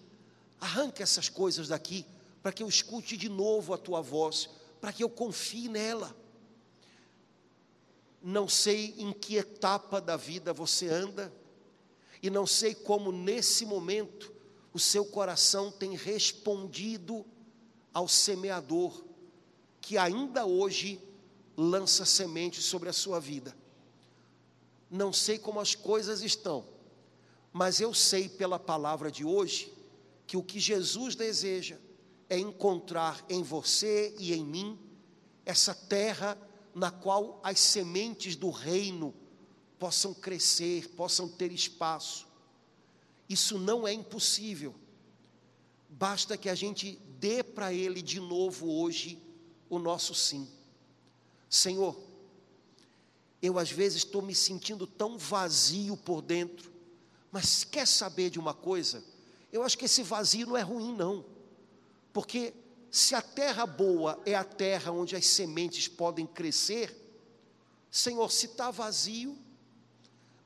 Arranca 0.61 1.01
essas 1.01 1.27
coisas 1.27 1.67
daqui, 1.67 2.05
para 2.43 2.53
que 2.53 2.61
eu 2.61 2.69
escute 2.69 3.17
de 3.17 3.27
novo 3.27 3.73
a 3.73 3.77
tua 3.77 4.01
voz, 4.01 4.49
para 4.79 4.93
que 4.93 5.03
eu 5.03 5.09
confie 5.09 5.67
nela. 5.67 6.15
Não 8.21 8.47
sei 8.47 8.93
em 8.99 9.11
que 9.11 9.35
etapa 9.35 9.99
da 9.99 10.15
vida 10.15 10.53
você 10.53 10.87
anda, 10.87 11.33
e 12.21 12.29
não 12.29 12.45
sei 12.45 12.75
como 12.75 13.11
nesse 13.11 13.65
momento 13.65 14.33
o 14.73 14.79
seu 14.79 15.05
coração 15.05 15.71
tem 15.71 15.95
respondido 15.95 17.25
ao 17.93 18.07
semeador, 18.07 19.03
que 19.81 19.97
ainda 19.97 20.45
hoje 20.45 21.01
lança 21.55 22.05
semente 22.05 22.61
sobre 22.61 22.89
a 22.89 22.93
sua 22.93 23.19
vida. 23.19 23.57
Não 24.89 25.11
sei 25.11 25.39
como 25.39 25.59
as 25.59 25.73
coisas 25.73 26.21
estão, 26.21 26.65
mas 27.51 27.79
eu 27.79 27.93
sei 27.93 28.29
pela 28.29 28.59
palavra 28.59 29.11
de 29.11 29.25
hoje 29.25 29.73
que 30.25 30.37
o 30.37 30.43
que 30.43 30.59
Jesus 30.59 31.15
deseja 31.15 31.77
é 32.29 32.37
encontrar 32.37 33.25
em 33.29 33.41
você 33.41 34.15
e 34.19 34.33
em 34.33 34.45
mim 34.45 34.79
essa 35.45 35.73
terra 35.73 36.37
na 36.75 36.91
qual 36.91 37.39
as 37.41 37.59
sementes 37.59 38.35
do 38.35 38.49
reino 38.49 39.13
possam 39.79 40.13
crescer, 40.13 40.89
possam 40.89 41.27
ter 41.27 41.51
espaço. 41.51 42.27
Isso 43.29 43.57
não 43.57 43.87
é 43.87 43.93
impossível. 43.93 44.75
Basta 45.89 46.37
que 46.37 46.49
a 46.49 46.55
gente 46.55 46.99
dê 47.19 47.41
para 47.43 47.73
Ele 47.73 48.01
de 48.01 48.19
novo 48.19 48.69
hoje 48.69 49.21
o 49.69 49.79
nosso 49.79 50.13
sim. 50.13 50.47
Senhor, 51.49 51.97
Eu 53.41 53.59
às 53.59 53.71
vezes 53.71 53.99
estou 53.99 54.21
me 54.21 54.33
sentindo 54.33 54.87
tão 54.87 55.17
vazio 55.17 55.95
por 55.95 56.21
dentro. 56.21 56.71
Mas 57.31 57.63
quer 57.63 57.87
saber 57.87 58.29
de 58.29 58.39
uma 58.39 58.53
coisa? 58.53 59.03
Eu 59.51 59.63
acho 59.63 59.77
que 59.77 59.85
esse 59.85 60.03
vazio 60.03 60.47
não 60.47 60.57
é 60.57 60.61
ruim, 60.61 60.95
não. 60.95 61.25
Porque 62.13 62.53
se 62.89 63.15
a 63.15 63.21
terra 63.21 63.65
boa 63.65 64.19
é 64.25 64.33
a 64.33 64.43
terra 64.43 64.91
onde 64.91 65.15
as 65.15 65.25
sementes 65.25 65.87
podem 65.87 66.25
crescer, 66.25 66.95
Senhor, 67.91 68.31
se 68.31 68.47
está 68.47 68.71
vazio, 68.71 69.37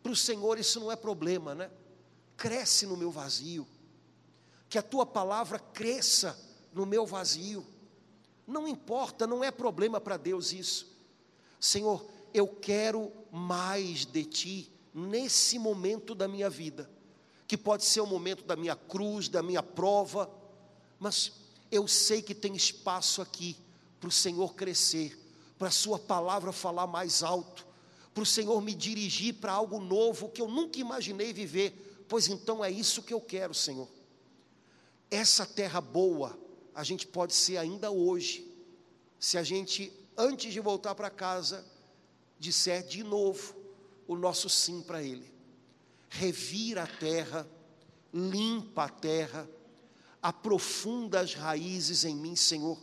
para 0.02 0.12
o 0.12 0.16
Senhor 0.16 0.60
isso 0.60 0.80
não 0.80 0.92
é 0.92 0.96
problema, 0.96 1.54
né? 1.54 1.70
Cresce 2.36 2.86
no 2.86 2.98
meu 2.98 3.12
vazio, 3.12 3.68
que 4.68 4.78
a 4.78 4.82
tua 4.82 5.06
palavra 5.06 5.60
cresça 5.60 6.38
no 6.74 6.86
meu 6.86 7.06
vazio. 7.06 7.66
Não 8.48 8.68
importa, 8.68 9.28
não 9.28 9.44
é 9.44 9.52
problema 9.52 10.02
para 10.02 10.18
Deus 10.18 10.52
isso. 10.52 10.92
Senhor, 11.60 12.06
eu 12.34 12.48
quero 12.48 13.12
mais 13.32 14.06
de 14.06 14.26
ti 14.26 14.72
nesse 14.94 15.58
momento 15.58 16.14
da 16.14 16.28
minha 16.28 16.50
vida, 16.50 16.90
que 17.48 17.58
pode 17.58 17.84
ser 17.86 18.02
o 18.02 18.08
momento 18.08 18.44
da 18.44 18.56
minha 18.56 18.76
cruz, 18.76 19.30
da 19.30 19.42
minha 19.42 19.64
prova, 19.64 20.30
mas 21.00 21.34
eu 21.72 21.88
sei 21.88 22.22
que 22.22 22.36
tem 22.36 22.56
espaço 22.56 23.22
aqui 23.22 23.58
para 24.00 24.10
o 24.10 24.12
Senhor 24.12 24.56
crescer, 24.56 25.18
para 25.58 25.70
a 25.70 25.72
Sua 25.72 26.00
palavra 26.00 26.52
falar 26.52 26.88
mais 26.88 27.24
alto, 27.24 27.66
para 28.14 28.24
o 28.24 28.26
Senhor 28.26 28.62
me 28.62 28.74
dirigir 28.74 29.36
para 29.36 29.54
algo 29.54 29.80
novo 29.80 30.30
que 30.30 30.42
eu 30.42 30.48
nunca 30.48 30.80
imaginei 30.80 31.32
viver, 31.32 32.06
pois 32.08 32.28
então 32.28 32.64
é 32.64 32.70
isso 32.70 33.04
que 33.04 33.14
eu 33.14 33.22
quero, 33.22 33.54
Senhor. 33.54 33.88
Essa 35.10 35.46
terra 35.46 35.80
boa, 35.80 36.38
a 36.76 36.84
gente 36.84 37.08
pode 37.08 37.34
ser 37.34 37.58
ainda 37.58 37.92
hoje, 37.92 38.50
se 39.20 39.38
a 39.38 39.44
gente, 39.44 39.92
antes 40.18 40.52
de 40.52 40.60
voltar 40.60 40.96
para 40.96 41.10
casa, 41.10 41.66
disser 42.40 42.86
de 42.86 43.04
novo 43.04 43.61
o 44.12 44.18
nosso 44.18 44.50
sim 44.50 44.82
para 44.82 45.02
Ele. 45.02 45.34
Revira 46.10 46.84
a 46.84 46.88
terra, 46.88 47.48
limpa 48.14 48.84
a 48.84 48.90
terra, 48.90 49.50
aprofunda 50.22 51.22
as 51.22 51.34
raízes 51.34 52.04
em 52.04 52.14
mim, 52.14 52.36
Senhor, 52.36 52.78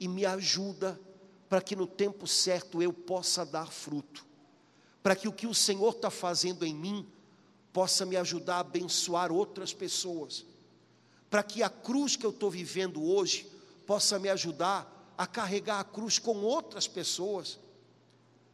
e 0.00 0.08
me 0.08 0.26
ajuda 0.26 1.00
para 1.48 1.62
que 1.62 1.76
no 1.76 1.86
tempo 1.86 2.26
certo 2.26 2.82
eu 2.82 2.92
possa 2.92 3.46
dar 3.46 3.70
fruto, 3.70 4.26
para 5.04 5.14
que 5.14 5.28
o 5.28 5.32
que 5.32 5.46
o 5.46 5.54
Senhor 5.54 5.94
está 5.94 6.10
fazendo 6.10 6.66
em 6.66 6.74
mim 6.74 7.06
possa 7.72 8.04
me 8.04 8.16
ajudar 8.16 8.56
a 8.56 8.60
abençoar 8.60 9.30
outras 9.30 9.72
pessoas, 9.72 10.44
para 11.30 11.44
que 11.44 11.62
a 11.62 11.70
cruz 11.70 12.16
que 12.16 12.26
eu 12.26 12.30
estou 12.30 12.50
vivendo 12.50 13.04
hoje 13.04 13.48
possa 13.86 14.18
me 14.18 14.28
ajudar 14.28 15.14
a 15.16 15.28
carregar 15.28 15.78
a 15.78 15.84
cruz 15.84 16.18
com 16.18 16.38
outras 16.38 16.88
pessoas. 16.88 17.56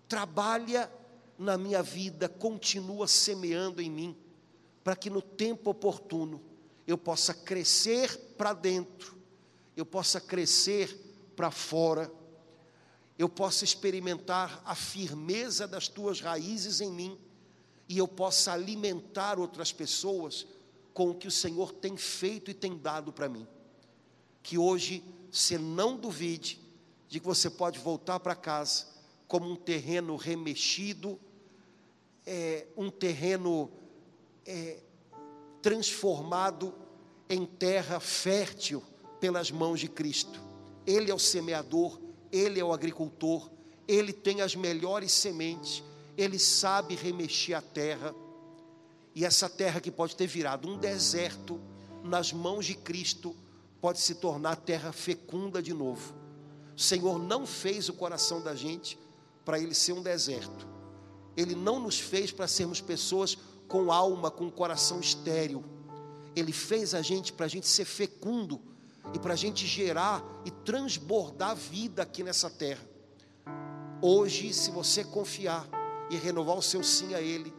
Trabalha 0.07 0.93
na 1.43 1.59
minha 1.59 1.83
vida, 1.83 2.29
continua 2.29 3.09
semeando 3.09 3.83
em 3.83 3.91
mim, 3.91 4.17
para 4.85 4.95
que 4.97 5.11
no 5.11 5.21
tempo 5.21 5.71
oportuno 5.71 6.41
eu 6.87 6.97
possa 6.97 7.35
crescer 7.35 8.17
para 8.37 8.53
dentro, 8.53 9.17
eu 9.77 9.85
possa 9.85 10.21
crescer 10.21 11.33
para 11.35 11.51
fora, 11.51 12.11
eu 13.19 13.29
possa 13.29 13.65
experimentar 13.65 14.63
a 14.65 14.75
firmeza 14.75 15.67
das 15.67 15.89
tuas 15.89 16.21
raízes 16.21 16.81
em 16.81 16.91
mim 16.91 17.19
e 17.89 17.99
eu 17.99 18.09
possa 18.09 18.53
alimentar 18.53 19.39
outras 19.39 19.73
pessoas 19.73 20.47
com 20.95 21.11
o 21.11 21.15
que 21.15 21.29
o 21.29 21.31
Senhor 21.31 21.73
tem 21.73 21.97
feito 21.97 22.51
e 22.51 22.55
tem 22.55 22.77
dado 22.77 23.13
para 23.13 23.29
mim. 23.29 23.47
Que 24.43 24.59
hoje 24.59 25.03
você 25.31 25.59
não 25.59 25.97
duvide 25.97 26.61
de 27.09 27.21
que 27.21 27.27
você 27.27 27.51
pode 27.51 27.79
voltar 27.79 28.21
para 28.21 28.35
casa 28.35 28.87
como 29.29 29.51
um 29.51 29.57
terreno 29.57 30.17
remexido, 30.17 31.19
é, 32.27 32.67
um 32.77 32.91
terreno 32.91 33.71
é, 34.47 34.79
transformado 35.61 36.75
em 37.29 37.47
terra 37.47 38.01
fértil 38.01 38.83
pelas 39.21 39.51
mãos 39.51 39.81
de 39.81 39.89
Cristo. 39.89 40.41
Ele 40.87 41.11
é 41.11 41.15
o 41.15 41.19
semeador, 41.19 42.01
ele 42.31 42.59
é 42.59 42.65
o 42.65 42.73
agricultor, 42.73 43.51
ele 43.87 44.13
tem 44.13 44.41
as 44.41 44.55
melhores 44.55 45.13
sementes, 45.13 45.83
ele 46.17 46.39
sabe 46.39 46.95
remexer 46.95 47.57
a 47.57 47.63
terra. 47.63 48.15
E 49.15 49.25
essa 49.25 49.49
terra 49.49 49.81
que 49.81 49.91
pode 49.91 50.17
ter 50.17 50.27
virado 50.27 50.69
um 50.69 50.77
deserto, 50.77 51.61
nas 52.03 52.33
mãos 52.33 52.67
de 52.67 52.75
Cristo, 52.75 53.37
pode 53.81 54.01
se 54.01 54.17
tornar 54.17 54.57
terra 54.57 54.93
fecunda 54.93 55.63
de 55.63 55.73
novo. 55.73 56.15
O 56.77 56.81
Senhor 56.81 57.19
não 57.19 57.47
fez 57.47 57.89
o 57.89 57.93
coração 57.93 58.43
da 58.43 58.55
gente 58.55 58.99
para 59.45 59.59
ele 59.59 59.75
ser 59.75 59.93
um 59.93 60.03
deserto. 60.03 60.72
Ele 61.37 61.55
não 61.55 61.81
nos 61.81 61.99
fez 61.99 62.31
para 62.31 62.47
sermos 62.47 62.81
pessoas 62.81 63.37
com 63.69 63.91
alma, 63.91 64.31
com 64.31 64.51
coração 64.51 65.01
estéril. 65.01 65.65
Ele 66.37 66.53
fez 66.53 66.95
a 66.95 67.03
gente 67.03 67.33
para 67.33 67.47
a 67.47 67.49
gente 67.49 67.67
ser 67.67 67.85
fecundo 67.85 68.61
e 69.15 69.19
para 69.19 69.33
a 69.33 69.37
gente 69.37 69.67
gerar 69.67 70.23
e 70.45 70.51
transbordar 70.51 71.57
vida 71.57 72.03
aqui 72.03 72.23
nessa 72.23 72.49
terra. 72.51 72.83
Hoje, 74.01 74.53
se 74.53 74.71
você 74.71 75.05
confiar 75.05 75.67
e 76.11 76.17
renovar 76.17 76.57
o 76.57 76.63
seu 76.63 76.83
sim 76.83 77.15
a 77.15 77.21
Ele, 77.21 77.55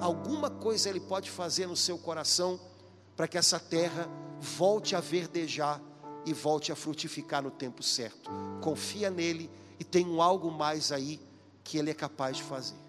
alguma 0.00 0.48
coisa 0.48 0.88
Ele 0.88 1.00
pode 1.00 1.30
fazer 1.30 1.66
no 1.66 1.76
seu 1.76 1.98
coração 1.98 2.58
para 3.16 3.26
que 3.26 3.36
essa 3.36 3.58
terra 3.58 4.08
volte 4.40 4.94
a 4.94 5.00
verdejar 5.00 5.82
e 6.24 6.32
volte 6.32 6.70
a 6.70 6.76
frutificar 6.76 7.42
no 7.42 7.50
tempo 7.50 7.82
certo. 7.82 8.30
Confia 8.62 9.10
nele 9.10 9.50
e 9.78 9.84
tem 9.84 10.06
um 10.06 10.22
algo 10.22 10.50
mais 10.50 10.92
aí 10.92 11.20
que 11.64 11.78
Ele 11.78 11.90
é 11.90 11.94
capaz 11.94 12.36
de 12.36 12.42
fazer. 12.42 12.87